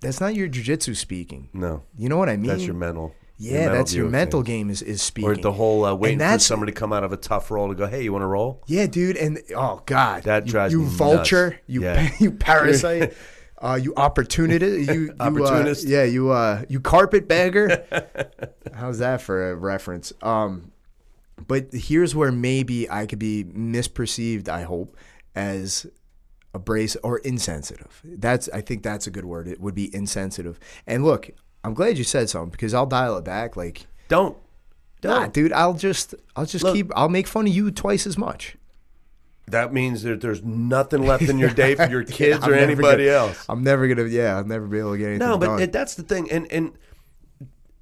[0.00, 1.48] that's not your jiu-jitsu speaking.
[1.52, 3.14] No, you know what i mean that's your mental.
[3.38, 4.46] Yeah that's your mental things.
[4.46, 7.12] game is, is speaking Or the whole uh, waiting for somebody to come out of
[7.12, 8.62] a tough roll to go, hey, you want to roll?
[8.66, 10.96] Yeah, dude, and oh god, That you, drives you me nuts.
[10.96, 12.10] vulture, you Yeah.
[12.20, 13.14] you parasite,
[13.58, 15.86] uh, you opportunity, you, you Opportunist.
[15.86, 17.84] Uh, yeah, you uh, you carpetbagger.
[18.74, 20.12] How's that for a reference?
[20.22, 20.72] Um,
[21.46, 24.48] but here's where maybe I could be misperceived.
[24.48, 24.96] I hope
[25.34, 25.86] as
[26.54, 28.00] abrasive or insensitive.
[28.04, 29.48] That's I think that's a good word.
[29.48, 30.58] It would be insensitive.
[30.86, 31.30] And look,
[31.66, 33.56] I'm glad you said something because I'll dial it back.
[33.56, 34.36] Like, Don't.
[35.00, 35.20] Don't.
[35.20, 36.74] nah, dude, I'll just I'll just Look.
[36.74, 38.56] keep I'll make fun of you twice as much.
[39.48, 43.04] That means that there's nothing left in your day for your kids I'm or anybody
[43.06, 43.44] gonna- else.
[43.48, 44.08] I'm never gonna.
[44.08, 46.50] Yeah, I'll never be able to get anything No, but it, that's the thing, and
[46.50, 46.72] and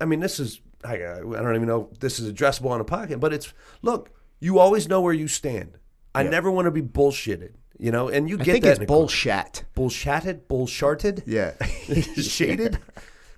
[0.00, 2.84] I mean, this is I, I don't even know if this is addressable on a
[2.84, 4.10] podcast, but it's look,
[4.40, 5.78] you always know where you stand.
[6.14, 6.30] I Yeah.
[6.30, 9.64] never want to be bullshitted, you know, and you I get think that it's bullshit.
[9.74, 11.52] bullshatted, bullsharted, Yeah,
[12.20, 12.78] shaded.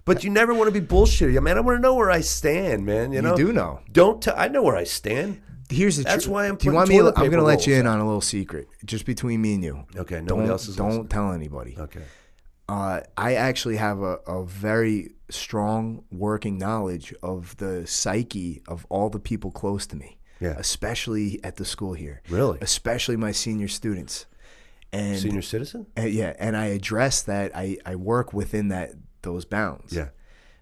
[0.06, 1.36] But you never want to be bullshitty.
[1.36, 3.10] I mean, I want to know where I stand, man.
[3.12, 3.80] You you know, do know.
[3.92, 5.42] Don't t- I know where I stand?
[5.68, 6.32] Here's the That's truth.
[6.32, 6.98] why I'm Do you want me?
[7.00, 9.84] I'm gonna let you in on a little secret, just between me and you.
[9.96, 11.08] Okay, nobody don't else is don't listening.
[11.08, 11.76] tell anybody.
[11.76, 12.02] Okay,
[12.68, 19.10] Uh, I actually have a, a very strong working knowledge of the psyche of all
[19.10, 20.18] the people close to me.
[20.38, 20.54] Yeah.
[20.56, 22.22] Especially at the school here.
[22.28, 22.58] Really?
[22.60, 24.26] Especially my senior students.
[24.92, 25.86] and Senior citizen?
[25.96, 27.50] and yeah, and I address that.
[27.56, 28.92] I I work within that
[29.26, 29.92] those bounds.
[29.92, 30.08] Yeah.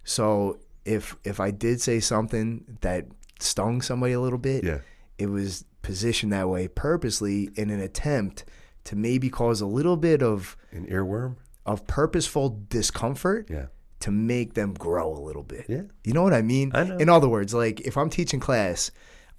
[0.04, 3.06] So if if I did say something that
[3.40, 4.78] stung somebody a little bit, Yeah.
[5.18, 8.44] it was positioned that way purposely in an attempt
[8.84, 11.36] to maybe cause a little bit of An earworm?
[11.66, 13.66] of purposeful discomfort Yeah.
[14.00, 15.66] to make them grow a little bit.
[15.68, 15.82] Yeah.
[16.04, 16.70] You know what I mean?
[16.74, 16.96] I know.
[16.98, 18.90] In other words, like if I'm teaching class,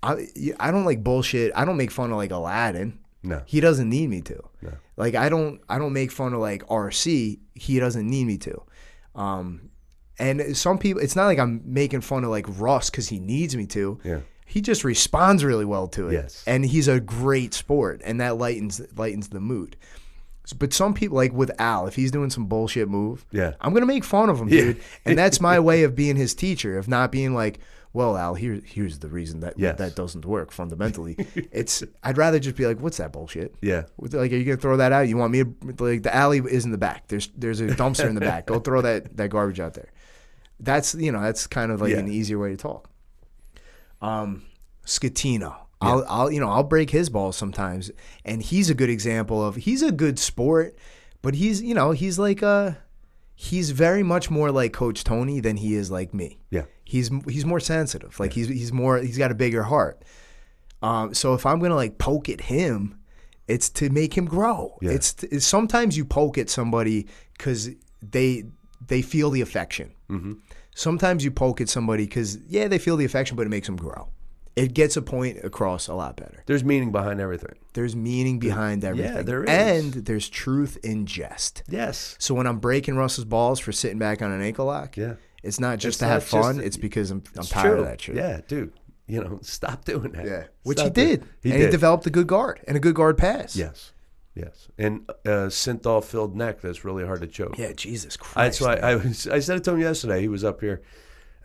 [0.01, 0.27] I
[0.59, 1.51] I don't like bullshit.
[1.55, 2.99] I don't make fun of like Aladdin.
[3.23, 3.41] No.
[3.45, 4.39] He doesn't need me to.
[4.61, 4.71] No.
[4.97, 7.39] Like I don't I don't make fun of like RC.
[7.55, 8.61] He doesn't need me to.
[9.15, 9.69] Um,
[10.19, 13.55] and some people, it's not like I'm making fun of like Russ because he needs
[13.55, 13.99] me to.
[14.03, 14.19] Yeah.
[14.45, 16.13] He just responds really well to it.
[16.13, 16.43] Yes.
[16.47, 19.75] And he's a great sport, and that lightens lightens the mood.
[20.59, 23.53] But some people, like with Al, if he's doing some bullshit move, Yeah.
[23.59, 24.61] I'm gonna make fun of him, Yeah.
[24.61, 24.81] dude.
[25.03, 27.59] And that's my way of being his teacher, of not being like,
[27.95, 29.77] well, Al, here, here's the reason that Yes.
[29.79, 31.15] that doesn't work fundamentally.
[31.51, 33.55] it's I'd rather just be like, what's that bullshit?
[33.61, 33.85] Yeah.
[33.97, 35.07] Like, are you gonna throw that out?
[35.07, 37.07] You want me to like the alley is in the back.
[37.07, 38.45] There's there's a dumpster in the back.
[38.45, 39.91] Go throw that that garbage out there.
[40.59, 41.99] That's you know that's kind of like Yeah.
[41.99, 42.89] an easier way to talk.
[44.01, 44.43] Um,
[44.85, 45.55] Scatino.
[45.81, 47.91] I'll, I'll, you know, I'll break his balls sometimes,
[48.23, 50.75] and he's a good example of he's a good sport,
[51.21, 52.77] but he's, you know, he's like a,
[53.35, 56.39] he's very much more like Coach Tony than he is like me.
[56.49, 56.63] Yeah.
[56.85, 58.19] He's he's more sensitive.
[58.19, 60.03] Like he's he's more he's got a bigger heart.
[60.81, 62.99] Um, so if I'm gonna like poke at him,
[63.47, 64.77] it's to make him grow.
[64.81, 64.91] Yeah.
[64.91, 67.07] It's, it's sometimes you poke at somebody
[67.37, 67.69] because
[68.01, 68.45] they
[68.85, 69.93] they feel the affection.
[70.09, 70.33] Mm-hmm.
[70.75, 73.77] Sometimes you poke at somebody because yeah they feel the affection, but it makes them
[73.77, 74.09] grow.
[74.55, 76.41] It gets a point across a lot better.
[76.45, 77.55] There's meaning behind everything.
[77.73, 79.15] There's meaning behind everything.
[79.15, 79.49] Yeah, there is.
[79.49, 81.63] And there's truth in jest.
[81.67, 82.15] Yes.
[82.19, 85.15] So when I'm breaking Russell's balls for sitting back on an ankle lock, Yeah.
[85.45, 86.55] It's not just It's to not have fun.
[86.55, 87.79] just- it's because I'm, I'm tired true.
[87.79, 88.15] of that shit.
[88.15, 88.73] Yeah, dude.
[89.07, 90.25] You know, stop doing that.
[90.25, 90.43] Yeah.
[90.63, 91.05] Which Stop he it.
[91.21, 91.23] did.
[91.43, 91.65] He and did.
[91.67, 93.55] he developed a good guard and a good guard pass.
[93.55, 93.91] Yes.
[94.33, 94.67] Yes.
[94.77, 97.57] And uh, synthol filled neck that's really hard to choke.
[97.57, 98.59] Yeah, Jesus I, Christ.
[98.59, 98.83] so I, man.
[98.83, 100.19] I, was, I said it to him yesterday.
[100.21, 100.81] He was up here,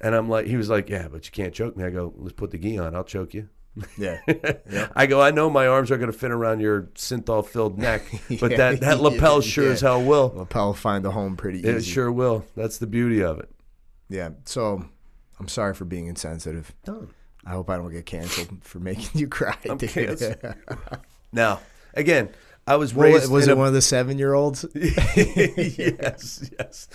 [0.01, 2.33] and I'm like, he was like, "Yeah, but you can't choke me." I go, "Let's
[2.33, 2.97] put the gi on.
[2.97, 3.49] I'll choke you."
[3.97, 4.19] yeah.
[4.97, 8.03] I go, "I know my arms are going to fit around your synthol filled neck,
[8.41, 9.71] but Yeah, that that lapel sure yeah.
[9.73, 10.33] as hell will.
[10.35, 11.69] Lapel find a home pretty easy.
[11.69, 12.45] It sure will.
[12.57, 13.51] That's the beauty of it."
[14.11, 14.31] Yeah.
[14.45, 14.85] So
[15.39, 16.75] I'm sorry for being insensitive.
[17.47, 19.57] I hope I don't get canceled for making you cry.
[19.69, 20.37] I'm canceled.
[21.33, 21.61] Now,
[21.95, 22.29] again,
[22.67, 23.31] I was Well, raised.
[23.31, 24.67] was it a- one of the seven year olds?
[24.75, 26.89] yes, yes.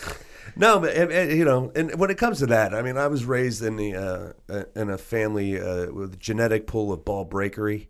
[0.55, 3.07] No, but eh, eh, you know, and when it comes to that, I mean, I
[3.07, 7.03] was raised in the uh, uh, in a family uh, with a genetic pool of
[7.05, 7.87] ball breakery.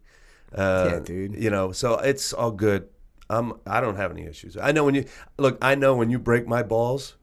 [0.53, 1.35] Uh, Yeah, dude.
[1.35, 2.87] You know, so it's all good.
[3.29, 3.53] I'm.
[3.65, 4.55] I don't have any issues.
[4.57, 5.05] I know when you
[5.37, 5.57] look.
[5.61, 7.15] I know when you break my balls.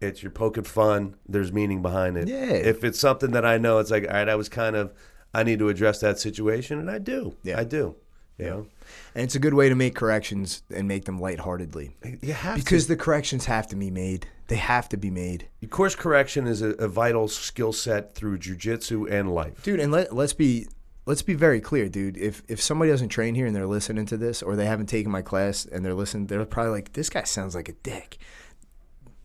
[0.00, 1.16] It's you're poking fun.
[1.28, 2.28] There's meaning behind it.
[2.28, 2.52] Yeah.
[2.52, 4.92] If it's something that I know, it's like, all right, I was kind of,
[5.34, 7.36] I need to address that situation, and I do.
[7.42, 7.60] Yeah.
[7.60, 7.96] I do.
[8.38, 8.66] You know,
[9.14, 11.94] And it's a good way to make corrections and make them lightheartedly.
[12.22, 14.26] you have Because the corrections have to be made.
[14.46, 15.46] They have to be made.
[15.68, 19.62] Course correction is a, a vital skill set through jujitsu and life.
[19.62, 20.66] Dude, and let, let's be
[21.04, 22.16] let's be very clear, dude.
[22.16, 25.12] If if somebody doesn't train here and they're listening to this or they haven't taken
[25.12, 28.16] my class and they're listening, they're probably like, This guy sounds like a dick.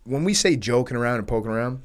[0.05, 1.81] When we say joking around and poking around,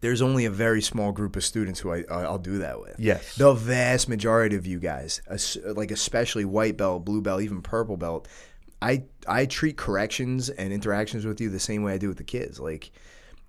[0.00, 2.96] there's only a very small group of students who I, I'll do that with.
[2.98, 3.36] Yes.
[3.36, 5.22] The vast majority of you guys,
[5.64, 8.28] like especially white belt, blue belt, even purple belt,
[8.82, 12.24] I I treat corrections and interactions with you the same way I do with the
[12.24, 12.60] kids.
[12.60, 12.90] Like,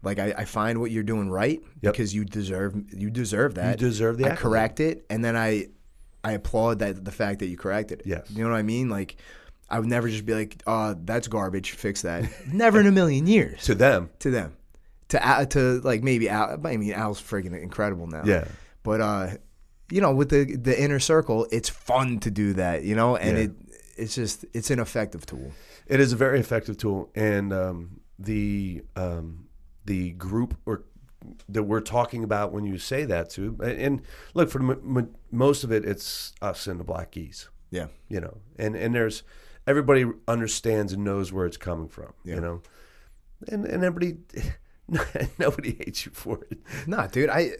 [0.03, 1.93] like I, I find what you're doing right Yep.
[1.93, 3.81] because you deserve you deserve that.
[3.81, 4.39] You deserve the I accolade.
[4.41, 5.67] correct it, and then I
[6.23, 8.07] I applaud that the fact that you corrected it.
[8.07, 8.25] Yes.
[8.29, 8.89] You know what I mean?
[8.89, 9.17] Like,
[9.69, 11.71] I would never just be like, "Uh, that's garbage.
[11.71, 14.55] Fix that." never in a million years To them, to them.
[15.09, 16.59] To Al- to like maybe Al.
[16.65, 18.23] I mean, Al's freaking incredible now.
[18.25, 18.45] Yeah.
[18.83, 19.27] But uh,
[19.91, 22.83] you know, with the the inner circle, it's fun to do that.
[22.83, 23.43] You know, and Yeah.
[23.45, 23.51] it
[23.97, 25.51] it's just it's an effective tool.
[25.87, 29.47] it is a very effective tool, and um, the um,
[29.85, 30.83] the group or
[31.49, 34.01] that we're talking about when you say that to, and
[34.33, 37.49] look for m- m- most of it, it's us and the black geese.
[37.69, 37.87] Yeah.
[38.07, 39.23] you know and and there's
[39.67, 42.61] everybody understands and knows where it's coming from you know
[43.47, 44.17] and and everybody
[45.39, 47.29] nobody hates you for it Nah, dude.
[47.29, 47.51] I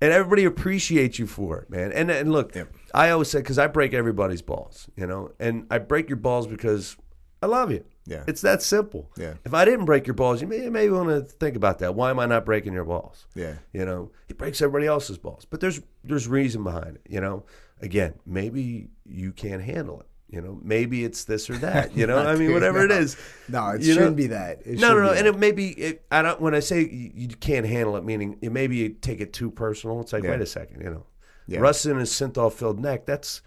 [0.00, 2.72] and everybody appreciates you for it man and and look Yep.
[2.94, 6.46] i always say because i break everybody's balls you know and i break your balls
[6.46, 6.96] because
[7.42, 8.22] i love you Yeah.
[8.28, 9.34] it's that simple Yeah.
[9.44, 12.10] if i didn't break your balls you may, maybe want to think about that why
[12.10, 13.54] am i not breaking your balls yeah.
[13.72, 15.44] you know, he breaks everybody else's balls.
[15.50, 17.02] But there's there's reason behind it.
[17.08, 17.44] You know,
[17.80, 20.06] again, maybe you can't handle it.
[20.30, 21.92] You know, maybe it's this or that.
[21.96, 22.98] You know, I mean, whatever it no.
[22.98, 23.16] is.
[23.48, 24.60] No, it shouldn't be that.
[24.66, 25.70] It No, no, no, and it may be.
[25.70, 26.40] It, I don't.
[26.40, 29.50] When I say you, you can't handle it, meaning it maybe you take it too
[29.50, 30.00] personal.
[30.00, 30.30] It's like, Yeah.
[30.32, 31.06] wait a second, you know,
[31.46, 31.60] Yeah.
[31.60, 33.06] Russ in his synthol filled neck.
[33.06, 33.40] That's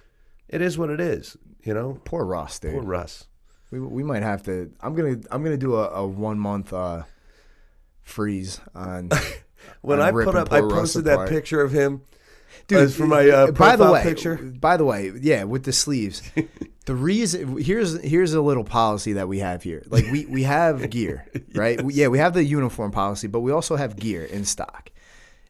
[0.49, 1.37] it is what it is.
[1.63, 2.73] You know, poor Ross, dude.
[2.73, 3.27] poor Russ.
[3.69, 4.71] We, we might have to.
[4.81, 7.03] I'm gonna I'm gonna do a, a one month uh,
[8.01, 9.09] freeze on.
[9.81, 12.01] When on I put up, I posted that picture of him.
[12.67, 14.35] Dude, as for my uh, by the profile way, picture.
[14.35, 16.21] By the way, yeah, with the sleeves.
[16.85, 19.83] the reason here's here's a little policy that we have here.
[19.87, 21.79] Like we we have gear, right?
[21.91, 24.89] Yeah, we have the uniform policy, but we also have gear in stock.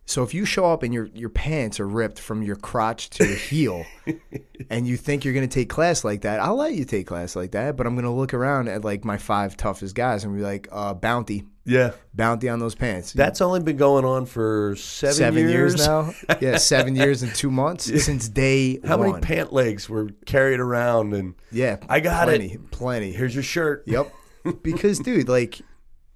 [0.05, 3.25] So if you show up and your your pants are ripped from your crotch to
[3.25, 3.85] your heel,
[4.69, 7.51] and you think you're gonna take class like that, I'll let you take class like
[7.51, 7.77] that.
[7.77, 10.93] But I'm gonna look around at like my five toughest guys and be like, uh,
[10.95, 13.13] bounty, Yeah, bounty on those pants.
[13.13, 15.75] that's only been going on for seven, seven years.
[15.75, 16.13] years now.
[16.41, 19.11] Yeah, seven years and two months since day How one.
[19.11, 21.13] many pant legs were carried around?
[21.13, 22.71] And Yeah, I got plenty, it.
[22.71, 23.13] Plenty.
[23.13, 23.83] here's your shirt.
[23.85, 24.11] Yep.
[24.63, 25.61] because, dude, like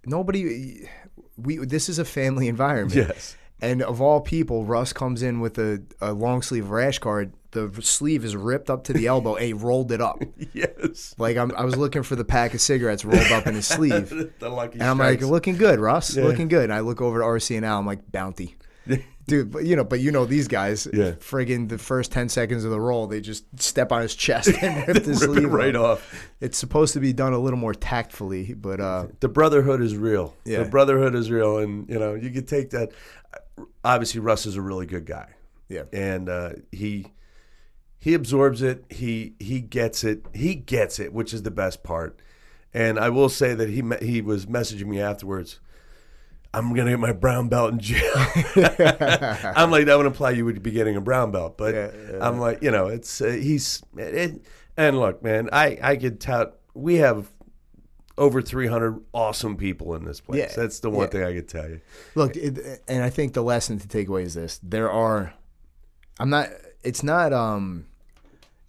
[0.06, 0.90] nobody.
[1.38, 2.96] We this is a family environment.
[2.96, 3.38] Yes.
[3.62, 7.34] And of all people, Russ comes in with a, a long sleeve rash guard.
[7.52, 10.22] The sleeve is ripped up to the elbow, and he rolled it up.
[10.54, 11.16] Yes.
[11.18, 14.10] Like I'm, I was looking for the pack of cigarettes rolled up in his sleeve,
[14.40, 16.24] the lucky and I'm like, looking good, Russ, Yeah.
[16.26, 16.66] looking good.
[16.66, 18.56] And I look over to RC and Al, I'm like, bounty.
[19.28, 20.88] Dude, but you know, but you know these guys.
[20.94, 21.12] Yeah.
[21.14, 24.88] Friggin' the first ten seconds of the roll, they just step on his chest and
[24.88, 26.00] rip his sleeve right off.
[26.00, 26.30] off.
[26.42, 30.36] It's supposed to be done a little more tactfully, but uh, The brotherhood is real.
[30.46, 30.62] Yeah.
[30.64, 32.92] The brotherhood is real, and you know you could take that.
[33.84, 35.30] Obviously, Russ is a really good guy.
[35.70, 37.08] yeah, and uh, he
[37.98, 38.86] he absorbs it.
[38.90, 40.26] He he gets it.
[40.34, 42.20] He gets it, which is the best part.
[42.74, 45.60] And I will say that he he was messaging me afterwards.
[46.54, 48.14] I'm gonna get my brown belt in jail.
[49.56, 52.28] I'm like that would imply you would be getting a brown belt, but Yeah, yeah,
[52.28, 54.42] I'm like you know it's uh, he's it,
[54.78, 57.32] and look man, I I could tout we have
[58.18, 60.40] over 300 awesome people in this place.
[60.40, 61.12] Yeah, That's the one yeah.
[61.12, 61.82] thing I could tell you.
[62.16, 65.34] Look, it, and I think the lesson to take away is this: there are,
[66.20, 66.50] I'm not.
[66.84, 67.88] It's not um,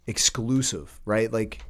[0.05, 1.31] exclusive, right?
[1.31, 1.61] Like,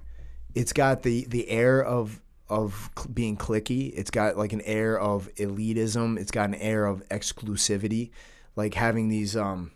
[0.56, 3.92] it's got the the air of of being cliquey.
[3.96, 6.18] It's got like an air of elitism.
[6.18, 8.12] It's got an air of exclusivity,
[8.56, 9.72] like having these um.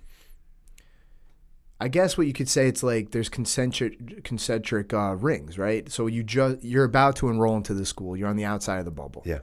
[1.81, 5.91] I guess what you could say it's like there's concentric concentric uh, rings, right?
[5.91, 8.15] So you just you're about to enroll into the school.
[8.15, 9.39] You're on the outside of the bubble Yeah,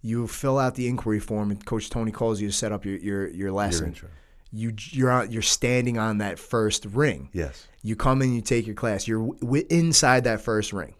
[0.00, 2.96] you fill out the inquiry form and coach tony calls you to set up your
[2.98, 4.08] your, your lesson intro.
[4.52, 8.66] you you're on, you're standing on that first ring yes, you come in you take
[8.66, 10.94] your class you're w- inside that first ring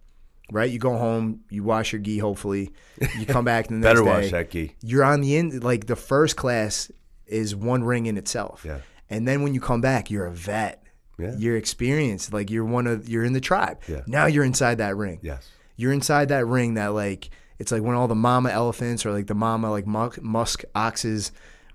[0.51, 2.71] right you go home you wash your gi hopefully
[3.19, 4.73] you come back the next better day watch that key.
[4.83, 6.91] you're on the in like the first class
[7.27, 8.79] is one ring in itself Yeah.
[9.13, 10.83] And then when you come back you're a vet
[11.19, 11.35] Yeah.
[11.39, 14.03] you're experienced like you're one of you're in the tribe Yeah.
[14.07, 15.49] now you're inside that ring Yes.
[15.77, 19.27] you're inside that ring that like it's like when all the mama elephants or like
[19.29, 21.31] the mama like musk, musk oxes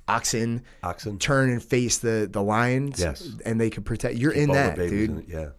[0.07, 1.17] oxen Oxen.
[1.19, 3.29] turn and face the the lions Yes.
[3.45, 5.49] and they can protect you're in that dude in Yeah.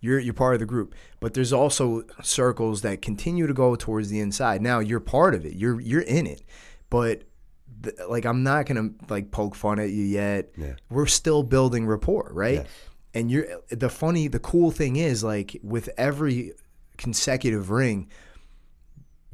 [0.00, 4.08] you're you're part of the group but there's also circles that continue to go towards
[4.10, 6.42] the inside now you're part of it you're you're in it
[6.90, 7.22] but
[7.80, 10.50] the, like I'm not gonna like poke fun at you yet.
[10.56, 10.74] Yeah.
[10.90, 12.54] we're still building rapport right?
[12.54, 12.66] Yes.
[13.14, 16.52] and you're the funny the cool thing is like with every
[16.96, 18.08] consecutive ring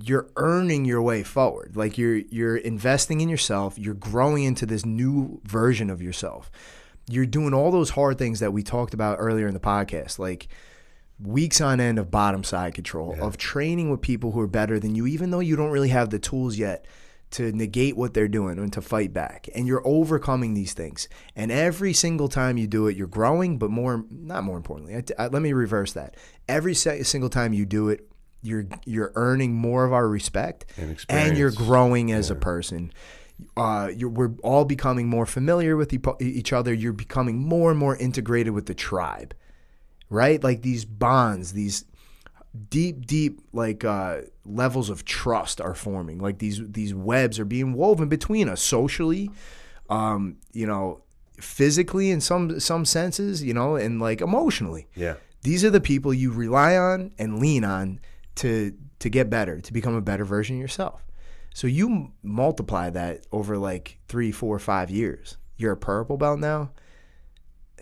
[0.05, 1.76] you're earning your way forward.
[1.76, 3.78] Like you're you're investing in yourself.
[3.78, 6.51] You're growing into this new version of yourself.
[7.09, 10.49] You're doing all those hard things that we talked about earlier in the podcast like
[11.20, 14.95] weeks on end of bottom side control of training with people who are better than
[14.95, 16.84] you even though you don't really have the tools yet
[17.32, 19.48] to negate what they're doing and to fight back.
[19.54, 21.08] And you're overcoming these things.
[21.34, 25.24] And every single time you do it you're growing but more not more importantly I,
[25.24, 26.16] I- let me reverse that.
[26.48, 28.08] Every single time you do it
[28.42, 32.92] you're you're earning more of our respect And and you're growing as a person.
[33.56, 36.72] Uh, you're, we're all becoming more familiar with each other.
[36.72, 39.34] You're becoming more and more integrated with the tribe
[40.10, 40.44] right?
[40.44, 41.84] Like these bonds these
[42.68, 46.18] deep deep like uh levels of trust are forming.
[46.18, 49.30] Like these these webs are being woven between us socially
[49.88, 51.03] um you know
[51.40, 54.86] physically in some some senses you know and like emotionally.
[54.94, 55.14] Yeah.
[55.42, 58.00] these are the people you rely on and lean on
[58.36, 61.05] to to get better to become a better version of yourself.
[61.55, 65.36] So you m- multiply that over like three four five years.
[65.57, 66.70] You're a purple belt now.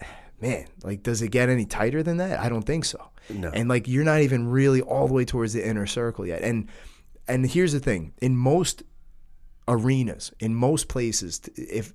[0.41, 2.39] Man like does it get any tighter than that?
[2.41, 3.51] I don't think so No.
[3.51, 6.69] and like you're not even really all the way towards the inner circle yet and
[7.29, 8.83] and here's the thing in most
[9.69, 11.93] arenas in most places if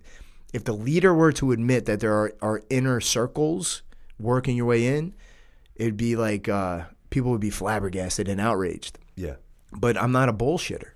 [0.53, 3.81] if the leader were to admit that there are, are inner circles
[4.19, 5.13] working your way in
[5.75, 9.36] it'd be like uh, people would be flabbergasted and outraged Yeah.
[9.73, 10.91] but i'm not a bullshitter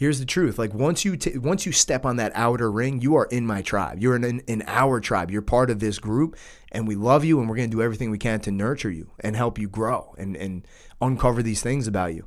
[0.00, 0.58] Here's the truth.
[0.58, 3.60] Like once you t- once you step on that outer ring, you are in my
[3.60, 3.98] tribe.
[4.00, 5.30] You're in, in, in our tribe.
[5.30, 6.38] You're part of this group,
[6.72, 9.36] and we love you, and we're gonna do everything we can to nurture you and
[9.36, 10.66] help you grow and and
[11.02, 12.26] uncover these things about you.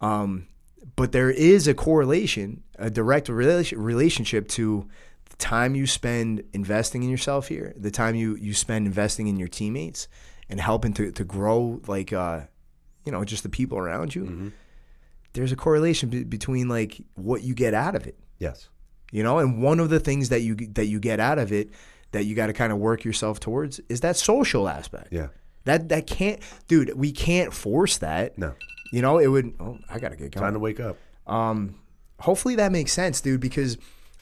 [0.00, 0.48] Um,
[0.96, 4.88] but there is a correlation, a direct relation, relationship to
[5.30, 9.36] the time you spend investing in yourself here, the time you you spend investing in
[9.36, 10.08] your teammates
[10.48, 12.40] and helping to to grow like uh,
[13.06, 14.52] you know just the people around you
[15.34, 18.68] there's a correlation be- between like what you get out of it Yes.
[19.12, 21.70] you know and one of the things that you that you get out of it
[22.12, 25.28] that you got to kind of work yourself towards is that social aspect Yeah.
[25.64, 28.54] that that can't dude we can't force that No.
[28.92, 30.96] you know it would oh i gotta get Time going to wake up.
[31.26, 31.74] um
[32.20, 33.76] hopefully that makes sense dude because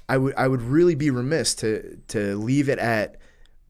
[0.09, 3.17] i would i would really be remiss to to leave it at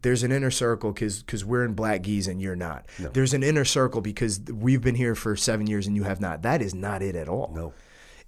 [0.06, 2.86] there's an inner circle because because we're in black gis and you're not.
[3.12, 6.42] There's an inner circle because we've been here for seven years and you have not.
[6.42, 7.52] That is not it at all.
[7.52, 7.72] No.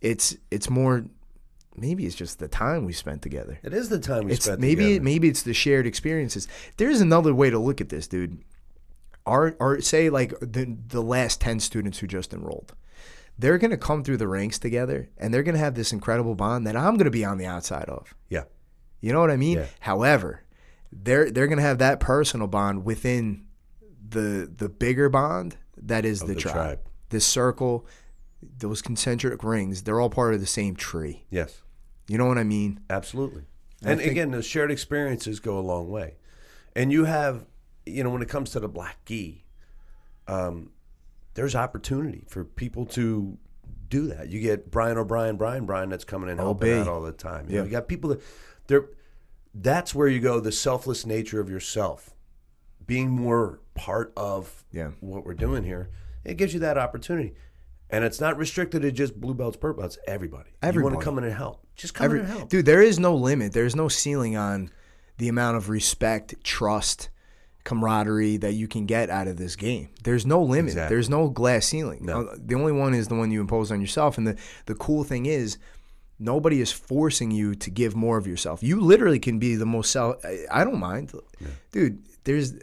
[0.01, 1.05] it's it's more
[1.77, 3.61] maybe it's just the time we spent together.
[3.63, 5.05] It is the time we it's spent maybe together.
[5.05, 6.49] maybe it's the shared experiences.
[6.79, 8.43] There's another way to look at this dude.
[9.25, 12.75] Our our say like the the last 10 students who just enrolled
[13.39, 16.35] they're going to come through the ranks together and they're going to have this incredible
[16.35, 18.17] bond that I'm going to be on the outside of.
[18.29, 18.45] Yeah.
[19.01, 19.59] you know what I mean?
[19.59, 19.67] Yeah.
[19.79, 20.43] however
[20.93, 23.45] they're they're going to have that personal bond within
[24.09, 26.55] the the bigger bond that is the, the tribe.
[26.55, 26.81] tribe.
[27.11, 27.87] this circle
[28.59, 31.63] those concentric rings they're all part of the same tree Yes.
[32.09, 33.43] you know what I mean Absolutely.
[33.85, 36.17] And think- again, those shared experiences go a long way.
[36.75, 37.47] And you have,
[37.87, 39.45] you know, when it comes to the black gi,
[40.27, 40.71] um,
[41.35, 43.39] there's opportunity for people to
[43.89, 44.29] do that.
[44.31, 46.81] You get Brian O'Brien, Brian Brian that's coming in helping OB.
[46.81, 47.47] out all the time.
[47.49, 47.59] You, Yeah.
[47.61, 48.21] know, you got people that
[48.67, 48.89] they're
[49.61, 52.15] that's where you go, the selfless nature of yourself.
[52.87, 54.91] Being more part of Yeah.
[55.01, 55.91] what we're doing here,
[56.25, 57.35] it gives you that opportunity.
[57.91, 60.51] And it's not restricted to just blue belts, purple belts, everybody.
[60.63, 61.67] You want to come in and help.
[61.75, 62.49] Just come Every, in and help.
[62.51, 63.53] dude, there is no limit.
[63.53, 64.71] There's no ceiling on
[65.17, 67.09] the amount of respect, trust,
[67.65, 69.89] camaraderie that you can get out of this game.
[70.05, 70.73] There's no limit.
[70.73, 70.95] Exactly.
[70.95, 72.05] There's no glass ceiling.
[72.07, 72.23] No.
[72.23, 74.17] Uh, The only one is the one you impose on yourself.
[74.19, 74.37] And the,
[74.67, 75.59] the cool thing is,
[76.19, 78.63] nobody is forcing you to give more of yourself.
[78.63, 80.17] You literally can be the most self.
[80.25, 81.13] I- don't mind,
[81.73, 82.03] dude.
[82.25, 82.55] There's.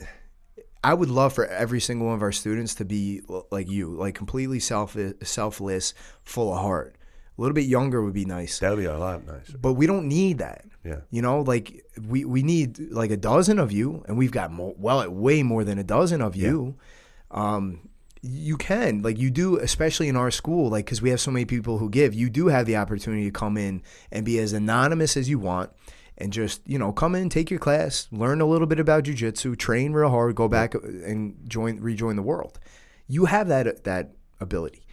[0.83, 4.13] I would love for every single one of our students to be like you, like
[4.13, 5.93] completely self selfless,
[6.23, 6.95] full of heart.
[7.37, 9.57] A little bit younger would be nice That'd be a lot nicer.
[9.57, 10.63] but we don't need that.
[10.85, 11.01] Yeah.
[11.09, 14.75] You know, like we we need like a dozen of you, and we've got mo
[14.77, 16.75] well way more than a dozen of you.
[17.31, 17.89] Um,
[18.21, 21.45] you can like you do, especially in our school, like because we have so many
[21.45, 22.13] people who give.
[22.13, 25.71] You do have the opportunity to come in and be as anonymous as you want.
[26.17, 29.57] And just you know, come in, take your class, learn a little bit about jujitsu,
[29.57, 32.57] train real hard, go back and join, rejoin the world.
[33.07, 34.85] You have that that ability,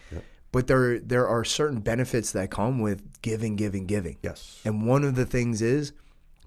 [0.51, 4.19] but there there are certain benefits that come with giving, giving, giving.
[4.23, 4.61] Yes.
[4.65, 5.93] And one of the things is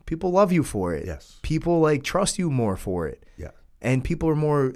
[0.06, 1.06] people love you for it.
[1.06, 1.40] Yes.
[1.42, 3.24] People like trust you more for it.
[3.38, 3.52] Yeah.
[3.86, 4.74] And people are more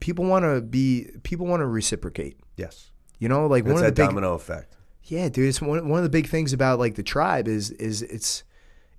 [0.00, 2.38] people want to be people want to reciprocate.
[2.56, 2.90] Yes.
[3.18, 4.76] You know, like It's one of the that big domino effect.
[5.04, 8.02] Yeah, dude, it's one one of the big things about like the tribe is is
[8.02, 8.44] it's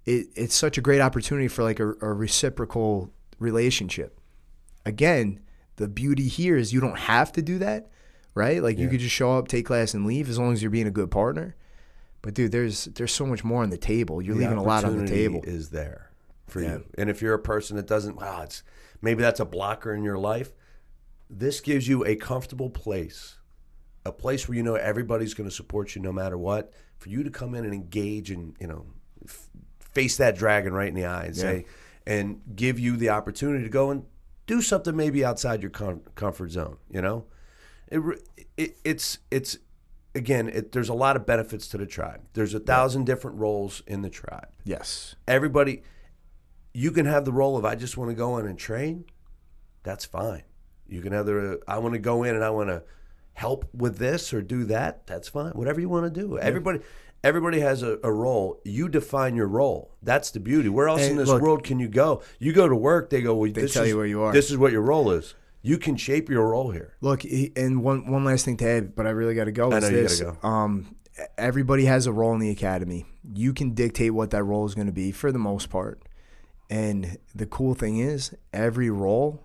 [0.05, 4.19] it, it's such a great opportunity for like a, a reciprocal relationship.
[4.85, 5.39] Again,
[5.77, 7.89] the beauty here is you don't have to do that,
[8.35, 8.61] right?
[8.61, 10.87] Like you could just show up, take class, and leave as long as you're being
[10.87, 11.55] a good partner.
[12.21, 14.21] But dude, there's there's so much more on the table.
[14.21, 15.41] You're leaving a lot on the table.
[15.43, 16.11] Is there
[16.47, 16.73] for Yeah.
[16.77, 16.85] you?
[16.97, 18.63] And if you're a person that doesn't, wow, it's
[19.01, 20.51] maybe that's a blocker in your life.
[21.29, 23.37] This gives you a comfortable place,
[24.05, 26.71] a place where you know everybody's going to support you no matter what.
[26.97, 28.85] For you to come in and engage and you know
[29.25, 31.65] f- face that dragon right in the eye and say,
[32.05, 34.05] and give you the opportunity to go and
[34.47, 36.77] do something maybe outside your com- comfort zone.
[36.89, 37.25] You know,
[37.89, 38.01] it,
[38.57, 39.57] it it's it's
[40.15, 42.21] again, it, there's a lot of benefits to the tribe.
[42.33, 44.47] There's a thousand different roles in the tribe.
[44.63, 45.15] yes.
[45.27, 45.81] Everybody,
[46.73, 49.05] you can have the role of I just want to go in and train.
[49.83, 50.43] That's fine.
[50.87, 52.83] You can have the I want to go in and I want to
[53.33, 55.07] help with this or do that.
[55.07, 55.51] That's fine.
[55.53, 56.37] Whatever you want to do.
[56.37, 56.79] Everybody.
[57.23, 58.59] Everybody has a, a role.
[58.65, 59.95] You define your role.
[60.01, 60.67] That's the beauty.
[60.67, 62.21] Where else in this look- world can you go?
[62.37, 63.09] You go to work.
[63.09, 63.33] They go.
[63.33, 64.33] Well, They this tell is, you where you are.
[64.33, 65.33] This is what your role is.
[65.61, 66.95] You can shape your role here.
[66.99, 67.23] Look,
[67.55, 69.71] and one one last thing to add, but I really got to go.
[69.71, 70.47] I know you gotta go.
[70.47, 70.97] Um,
[71.37, 73.05] everybody has a role in the academy.
[73.33, 76.01] You can dictate what that role is going to be for the most part.
[76.73, 79.43] And the cool thing is, every role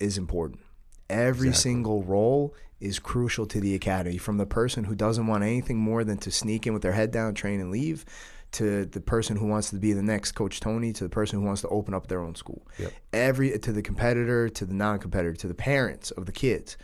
[0.00, 0.60] is important.
[1.08, 4.18] Every single role is crucial to the academy.
[4.18, 7.12] From the person who doesn't want anything more than to sneak in with their head
[7.12, 8.04] down, train, and leave,
[8.52, 11.46] to the person who wants to be the next Coach Tony, to the person who
[11.46, 12.66] wants to open up their own school.
[12.78, 12.92] Yep.
[13.12, 16.76] Every to the competitor, to the non-competitor, to the parents of the kids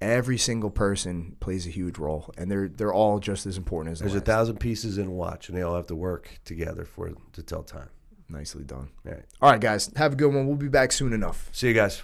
[0.00, 4.00] every single person plays a huge role, and they're they're all just as important as
[4.00, 6.84] the There's a thousand pieces in a watch, and they all have to work together
[6.84, 7.88] for to tell time.
[8.32, 8.88] Nicely done.
[9.06, 9.24] All right.
[9.42, 10.46] All right, guys, have a good one.
[10.46, 11.48] We'll be back soon enough.
[11.52, 12.02] See you guys.